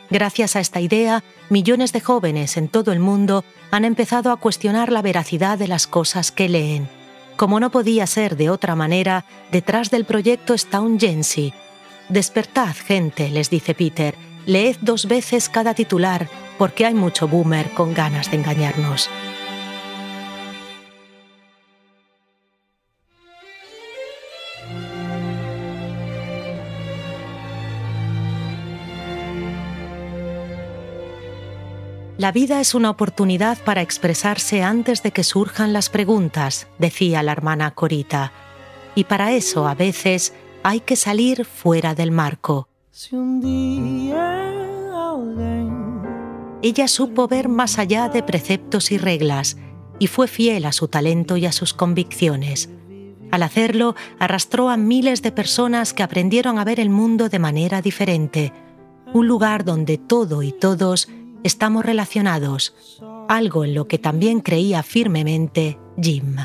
Gracias 0.10 0.56
a 0.56 0.60
esta 0.60 0.82
idea, 0.82 1.24
millones 1.50 1.94
de 1.94 2.02
jóvenes 2.02 2.58
en 2.58 2.68
todo 2.68 2.92
el 2.92 3.00
mundo 3.00 3.44
han 3.72 3.86
empezado 3.86 4.32
a 4.32 4.36
cuestionar 4.36 4.92
la 4.92 5.02
veracidad 5.02 5.58
de 5.58 5.68
las 5.68 5.88
cosas 5.88 6.32
que 6.32 6.50
leen. 6.50 6.88
Como 7.36 7.60
no 7.60 7.72
podía 7.72 8.08
ser 8.08 8.38
de 8.38 8.50
otra 8.50 8.76
manera, 8.76 9.26
detrás 9.52 9.90
del 9.90 10.06
proyecto 10.06 10.54
está 10.54 10.82
un 10.82 11.00
Jensi. 11.00 11.54
Despertad, 12.10 12.76
gente, 12.76 13.30
les 13.30 13.50
dice 13.50 13.74
Peter, 13.74 14.16
leed 14.46 14.78
dos 14.82 15.08
veces 15.08 15.50
cada 15.50 15.74
titular, 15.74 16.30
porque 16.58 16.86
hay 16.86 16.94
mucho 16.94 17.28
boomer 17.28 17.72
con 17.72 17.94
ganas 17.94 18.30
de 18.30 18.38
engañarnos. 18.38 19.10
La 32.24 32.32
vida 32.32 32.62
es 32.62 32.74
una 32.74 32.90
oportunidad 32.90 33.58
para 33.66 33.82
expresarse 33.82 34.64
antes 34.64 35.04
de 35.04 35.12
que 35.12 35.26
surjan 35.26 35.74
las 35.74 35.90
preguntas, 35.90 36.68
decía 36.80 37.22
la 37.22 37.34
hermana 37.34 37.72
Corita. 37.72 38.32
Y 38.96 39.04
para 39.04 39.34
eso 39.34 39.68
a 39.68 39.76
veces 39.76 40.34
hay 40.64 40.80
que 40.80 40.96
salir 40.96 41.44
fuera 41.44 41.96
del 41.96 42.12
marco. 42.12 42.70
Ella 46.62 46.88
supo 46.88 47.28
ver 47.28 47.50
más 47.50 47.78
allá 47.78 48.08
de 48.08 48.24
preceptos 48.24 48.94
y 48.94 48.98
reglas 48.98 49.58
y 50.00 50.08
fue 50.08 50.30
fiel 50.30 50.64
a 50.64 50.72
su 50.72 50.88
talento 50.88 51.36
y 51.36 51.46
a 51.46 51.52
sus 51.52 51.74
convicciones. 51.74 52.70
Al 53.32 53.44
hacerlo, 53.44 53.96
arrastró 54.18 54.70
a 54.70 54.78
miles 54.78 55.24
de 55.24 55.34
personas 55.34 55.94
que 55.94 56.04
aprendieron 56.04 56.58
a 56.58 56.64
ver 56.64 56.80
el 56.80 56.90
mundo 56.90 57.28
de 57.28 57.40
manera 57.40 57.82
diferente, 57.82 58.54
un 59.12 59.28
lugar 59.28 59.66
donde 59.66 59.98
todo 59.98 60.42
y 60.42 60.54
todos 60.54 61.10
estamos 61.44 61.86
relacionados, 61.86 62.74
algo 63.28 63.64
en 63.64 63.74
lo 63.74 63.88
que 63.88 63.98
también 63.98 64.40
creía 64.42 64.84
firmemente 64.84 65.78
Jim. 66.02 66.36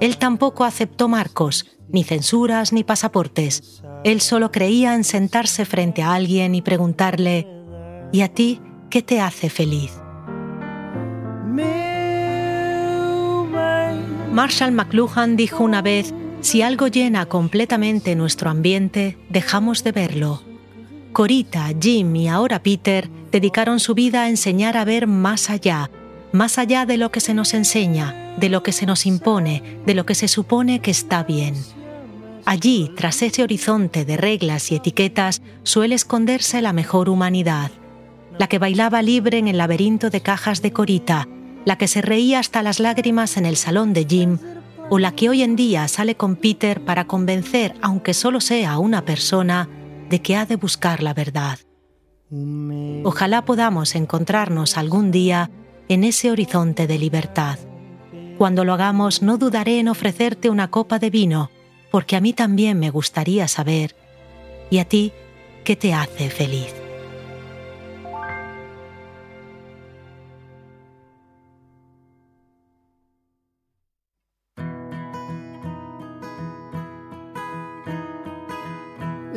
Él 0.00 0.18
tampoco 0.18 0.64
aceptó 0.64 1.08
marcos, 1.08 1.66
ni 1.90 2.04
censuras, 2.04 2.72
ni 2.72 2.84
pasaportes. 2.84 3.82
Él 4.04 4.20
solo 4.20 4.52
creía 4.52 4.94
en 4.94 5.04
sentarse 5.04 5.64
frente 5.64 6.02
a 6.02 6.14
alguien 6.14 6.54
y 6.54 6.62
preguntarle, 6.62 7.46
¿y 8.12 8.20
a 8.20 8.28
ti 8.28 8.60
qué 8.90 9.02
te 9.02 9.20
hace 9.20 9.50
feliz? 9.50 9.92
Marshall 14.32 14.70
McLuhan 14.70 15.36
dijo 15.36 15.64
una 15.64 15.82
vez, 15.82 16.14
si 16.40 16.62
algo 16.62 16.86
llena 16.86 17.26
completamente 17.26 18.14
nuestro 18.14 18.50
ambiente, 18.50 19.18
dejamos 19.28 19.82
de 19.82 19.90
verlo. 19.90 20.47
Corita, 21.12 21.70
Jim 21.80 22.14
y 22.16 22.28
ahora 22.28 22.62
Peter 22.62 23.08
dedicaron 23.32 23.80
su 23.80 23.94
vida 23.94 24.22
a 24.22 24.28
enseñar 24.28 24.76
a 24.76 24.84
ver 24.84 25.06
más 25.06 25.50
allá, 25.50 25.90
más 26.32 26.58
allá 26.58 26.86
de 26.86 26.96
lo 26.96 27.10
que 27.10 27.20
se 27.20 27.34
nos 27.34 27.54
enseña, 27.54 28.34
de 28.38 28.48
lo 28.48 28.62
que 28.62 28.72
se 28.72 28.86
nos 28.86 29.06
impone, 29.06 29.80
de 29.86 29.94
lo 29.94 30.06
que 30.06 30.14
se 30.14 30.28
supone 30.28 30.80
que 30.80 30.90
está 30.90 31.24
bien. 31.24 31.54
Allí, 32.44 32.92
tras 32.96 33.20
ese 33.22 33.42
horizonte 33.42 34.04
de 34.04 34.16
reglas 34.16 34.70
y 34.70 34.76
etiquetas, 34.76 35.42
suele 35.64 35.94
esconderse 35.94 36.62
la 36.62 36.72
mejor 36.72 37.08
humanidad, 37.08 37.70
la 38.38 38.46
que 38.46 38.58
bailaba 38.58 39.02
libre 39.02 39.38
en 39.38 39.48
el 39.48 39.58
laberinto 39.58 40.10
de 40.10 40.20
cajas 40.20 40.62
de 40.62 40.72
Corita, 40.72 41.28
la 41.64 41.76
que 41.76 41.88
se 41.88 42.00
reía 42.00 42.38
hasta 42.38 42.62
las 42.62 42.80
lágrimas 42.80 43.36
en 43.36 43.44
el 43.44 43.56
salón 43.56 43.92
de 43.92 44.06
Jim, 44.08 44.38
o 44.90 44.98
la 44.98 45.12
que 45.12 45.28
hoy 45.28 45.42
en 45.42 45.56
día 45.56 45.86
sale 45.88 46.14
con 46.14 46.36
Peter 46.36 46.80
para 46.80 47.06
convencer, 47.06 47.74
aunque 47.82 48.14
solo 48.14 48.40
sea 48.40 48.78
una 48.78 49.04
persona, 49.04 49.68
de 50.08 50.20
que 50.22 50.36
ha 50.36 50.46
de 50.46 50.56
buscar 50.56 51.02
la 51.02 51.14
verdad. 51.14 51.58
Ojalá 53.04 53.44
podamos 53.44 53.94
encontrarnos 53.94 54.76
algún 54.76 55.10
día 55.10 55.50
en 55.88 56.04
ese 56.04 56.30
horizonte 56.30 56.86
de 56.86 56.98
libertad. 56.98 57.58
Cuando 58.36 58.64
lo 58.64 58.74
hagamos 58.74 59.22
no 59.22 59.38
dudaré 59.38 59.80
en 59.80 59.88
ofrecerte 59.88 60.50
una 60.50 60.70
copa 60.70 60.98
de 60.98 61.10
vino, 61.10 61.50
porque 61.90 62.16
a 62.16 62.20
mí 62.20 62.32
también 62.32 62.78
me 62.78 62.90
gustaría 62.90 63.48
saber, 63.48 63.96
¿y 64.70 64.78
a 64.78 64.84
ti 64.84 65.12
qué 65.64 65.74
te 65.74 65.94
hace 65.94 66.30
feliz? 66.30 66.77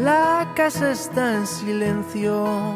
La 0.03 0.51
casa 0.55 0.91
está 0.91 1.35
en 1.35 1.45
silencio. 1.45 2.75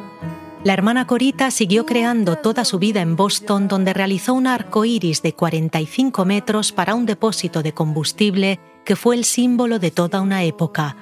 La 0.63 0.73
hermana 0.73 1.07
Corita 1.07 1.49
siguió 1.49 1.83
creando 1.83 2.35
toda 2.35 2.63
su 2.65 2.77
vida 2.77 3.01
en 3.01 3.15
Boston, 3.15 3.67
donde 3.67 3.95
realizó 3.95 4.35
un 4.35 4.45
arco 4.45 4.85
iris 4.85 5.23
de 5.23 5.33
45 5.33 6.23
metros 6.23 6.71
para 6.71 6.93
un 6.93 7.07
depósito 7.07 7.63
de 7.63 7.73
combustible 7.73 8.59
que 8.83 8.95
fue 8.95 9.15
el 9.15 9.25
símbolo 9.25 9.79
de 9.79 9.89
toda 9.89 10.21
una 10.21 10.43
época. 10.43 10.97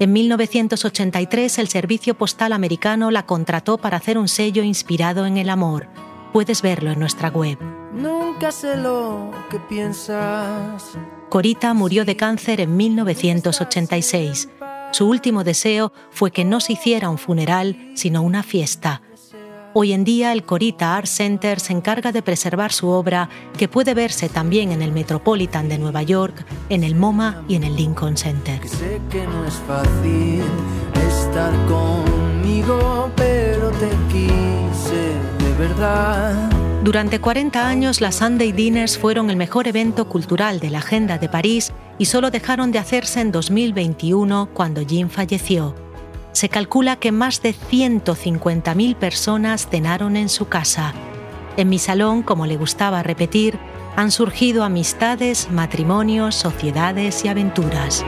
En 0.00 0.12
1983, 0.12 1.58
el 1.60 1.68
Servicio 1.68 2.14
Postal 2.16 2.52
Americano 2.54 3.12
la 3.12 3.24
contrató 3.24 3.78
para 3.78 3.98
hacer 3.98 4.18
un 4.18 4.26
sello 4.26 4.64
inspirado 4.64 5.26
en 5.26 5.36
el 5.36 5.48
amor. 5.48 5.86
Puedes 6.32 6.60
verlo 6.60 6.90
en 6.90 6.98
nuestra 6.98 7.28
web. 7.28 7.56
Nunca 7.94 8.50
sé 8.50 8.76
lo 8.76 9.30
que 9.48 9.60
piensas. 9.60 10.98
Corita 11.28 11.72
murió 11.72 12.04
de 12.04 12.16
cáncer 12.16 12.60
en 12.60 12.76
1986. 12.76 14.48
Su 14.92 15.06
último 15.08 15.44
deseo 15.44 15.92
fue 16.10 16.30
que 16.30 16.44
no 16.44 16.60
se 16.60 16.72
hiciera 16.72 17.10
un 17.10 17.18
funeral, 17.18 17.76
sino 17.94 18.22
una 18.22 18.42
fiesta. 18.42 19.02
Hoy 19.74 19.92
en 19.92 20.02
día 20.02 20.32
el 20.32 20.44
Corita 20.44 20.96
Art 20.96 21.06
Center 21.06 21.60
se 21.60 21.72
encarga 21.72 22.10
de 22.10 22.22
preservar 22.22 22.72
su 22.72 22.88
obra, 22.88 23.28
que 23.56 23.68
puede 23.68 23.94
verse 23.94 24.28
también 24.28 24.72
en 24.72 24.82
el 24.82 24.92
Metropolitan 24.92 25.68
de 25.68 25.78
Nueva 25.78 26.02
York, 26.02 26.44
en 26.68 26.84
el 26.84 26.94
MoMA 26.94 27.44
y 27.48 27.54
en 27.54 27.64
el 27.64 27.76
Lincoln 27.76 28.16
Center. 28.16 28.66
Sé 28.66 29.00
que 29.10 29.26
no 29.26 29.44
es 29.44 29.54
fácil 29.68 30.42
estar 31.08 31.52
conmigo, 31.66 33.10
pero 33.14 33.70
te 33.72 33.90
quise 34.10 35.12
de 35.44 35.54
verdad. 35.58 36.67
Durante 36.88 37.20
40 37.20 37.68
años, 37.68 38.00
las 38.00 38.14
Sunday 38.14 38.50
Dinners 38.50 38.96
fueron 38.96 39.28
el 39.28 39.36
mejor 39.36 39.68
evento 39.68 40.08
cultural 40.08 40.58
de 40.58 40.70
la 40.70 40.78
agenda 40.78 41.18
de 41.18 41.28
París 41.28 41.70
y 41.98 42.06
solo 42.06 42.30
dejaron 42.30 42.72
de 42.72 42.78
hacerse 42.78 43.20
en 43.20 43.30
2021 43.30 44.48
cuando 44.54 44.80
Jim 44.86 45.10
falleció. 45.10 45.74
Se 46.32 46.48
calcula 46.48 46.96
que 46.96 47.12
más 47.12 47.42
de 47.42 47.54
150.000 47.54 48.96
personas 48.96 49.68
cenaron 49.70 50.16
en 50.16 50.30
su 50.30 50.48
casa. 50.48 50.94
En 51.58 51.68
mi 51.68 51.78
salón, 51.78 52.22
como 52.22 52.46
le 52.46 52.56
gustaba 52.56 53.02
repetir, 53.02 53.58
han 53.94 54.10
surgido 54.10 54.64
amistades, 54.64 55.50
matrimonios, 55.50 56.36
sociedades 56.36 57.22
y 57.22 57.28
aventuras. 57.28 58.02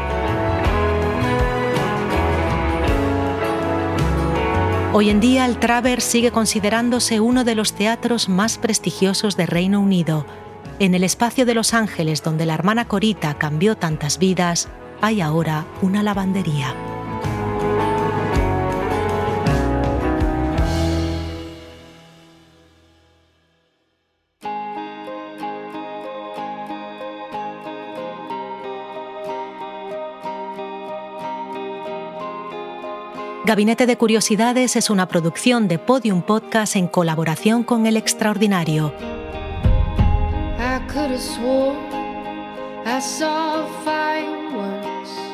Hoy 4.92 5.08
en 5.08 5.20
día 5.20 5.46
el 5.46 5.60
Travers 5.60 6.02
sigue 6.02 6.32
considerándose 6.32 7.20
uno 7.20 7.44
de 7.44 7.54
los 7.54 7.74
teatros 7.74 8.28
más 8.28 8.58
prestigiosos 8.58 9.36
de 9.36 9.46
Reino 9.46 9.78
Unido. 9.78 10.26
En 10.80 10.96
el 10.96 11.04
espacio 11.04 11.46
de 11.46 11.54
Los 11.54 11.74
Ángeles 11.74 12.24
donde 12.24 12.44
la 12.44 12.54
hermana 12.54 12.88
Corita 12.88 13.34
cambió 13.34 13.76
tantas 13.76 14.18
vidas, 14.18 14.68
hay 15.00 15.20
ahora 15.20 15.64
una 15.80 16.02
lavandería. 16.02 16.74
Gabinete 33.42 33.86
de 33.86 33.96
Curiosidades 33.96 34.76
es 34.76 34.90
una 34.90 35.08
producción 35.08 35.66
de 35.66 35.78
Podium 35.78 36.20
Podcast 36.20 36.76
en 36.76 36.86
colaboración 36.86 37.64
con 37.64 37.86
El 37.86 37.96
Extraordinario. 37.96 38.92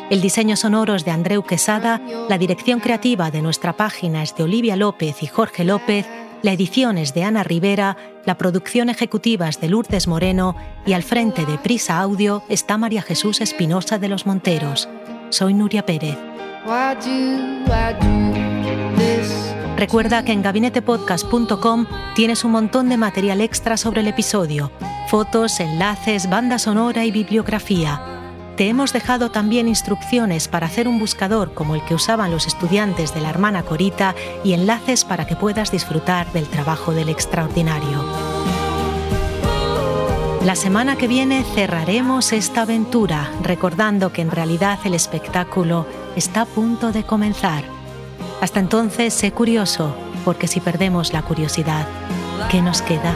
El 0.08 0.20
diseño 0.20 0.54
sonoro 0.54 0.94
es 0.94 1.04
de 1.04 1.10
Andreu 1.10 1.42
Quesada, 1.42 2.00
la 2.28 2.38
dirección 2.38 2.78
creativa 2.78 3.32
de 3.32 3.42
nuestra 3.42 3.72
página 3.76 4.22
es 4.22 4.36
de 4.36 4.44
Olivia 4.44 4.76
López 4.76 5.24
y 5.24 5.26
Jorge 5.26 5.64
López, 5.64 6.06
la 6.42 6.52
edición 6.52 6.98
es 6.98 7.12
de 7.12 7.24
Ana 7.24 7.42
Rivera, 7.42 7.96
la 8.24 8.38
producción 8.38 8.88
ejecutiva 8.88 9.48
es 9.48 9.60
de 9.60 9.68
Lourdes 9.68 10.06
Moreno 10.06 10.54
y 10.86 10.92
al 10.92 11.02
frente 11.02 11.44
de 11.44 11.58
Prisa 11.58 11.98
Audio 11.98 12.44
está 12.48 12.78
María 12.78 13.02
Jesús 13.02 13.40
Espinosa 13.40 13.98
de 13.98 14.08
los 14.08 14.26
Monteros. 14.26 14.88
Soy 15.30 15.54
Nuria 15.54 15.84
Pérez. 15.84 16.16
Recuerda 19.76 20.24
que 20.24 20.32
en 20.32 20.42
gabinetepodcast.com 20.42 21.86
tienes 22.16 22.44
un 22.44 22.50
montón 22.50 22.88
de 22.88 22.96
material 22.96 23.40
extra 23.40 23.76
sobre 23.76 24.00
el 24.00 24.08
episodio, 24.08 24.72
fotos, 25.08 25.60
enlaces, 25.60 26.28
banda 26.28 26.58
sonora 26.58 27.04
y 27.04 27.12
bibliografía. 27.12 28.02
Te 28.56 28.68
hemos 28.68 28.92
dejado 28.92 29.30
también 29.30 29.68
instrucciones 29.68 30.48
para 30.48 30.66
hacer 30.66 30.88
un 30.88 30.98
buscador 30.98 31.54
como 31.54 31.76
el 31.76 31.84
que 31.84 31.94
usaban 31.94 32.30
los 32.32 32.46
estudiantes 32.46 33.14
de 33.14 33.20
la 33.20 33.30
hermana 33.30 33.62
Corita 33.62 34.16
y 34.42 34.54
enlaces 34.54 35.04
para 35.04 35.26
que 35.26 35.36
puedas 35.36 35.70
disfrutar 35.70 36.32
del 36.32 36.48
trabajo 36.48 36.92
del 36.92 37.10
extraordinario. 37.10 38.02
La 40.42 40.56
semana 40.56 40.96
que 40.96 41.06
viene 41.06 41.44
cerraremos 41.54 42.32
esta 42.32 42.62
aventura 42.62 43.30
recordando 43.42 44.12
que 44.12 44.22
en 44.22 44.30
realidad 44.30 44.78
el 44.84 44.94
espectáculo 44.94 45.86
está 46.16 46.42
a 46.42 46.46
punto 46.46 46.90
de 46.90 47.04
comenzar. 47.04 47.62
Hasta 48.40 48.60
entonces, 48.60 49.14
sé 49.14 49.32
curioso, 49.32 49.94
porque 50.24 50.48
si 50.48 50.60
perdemos 50.60 51.12
la 51.12 51.22
curiosidad, 51.22 51.86
¿qué 52.50 52.62
nos 52.62 52.82
queda? 52.82 53.14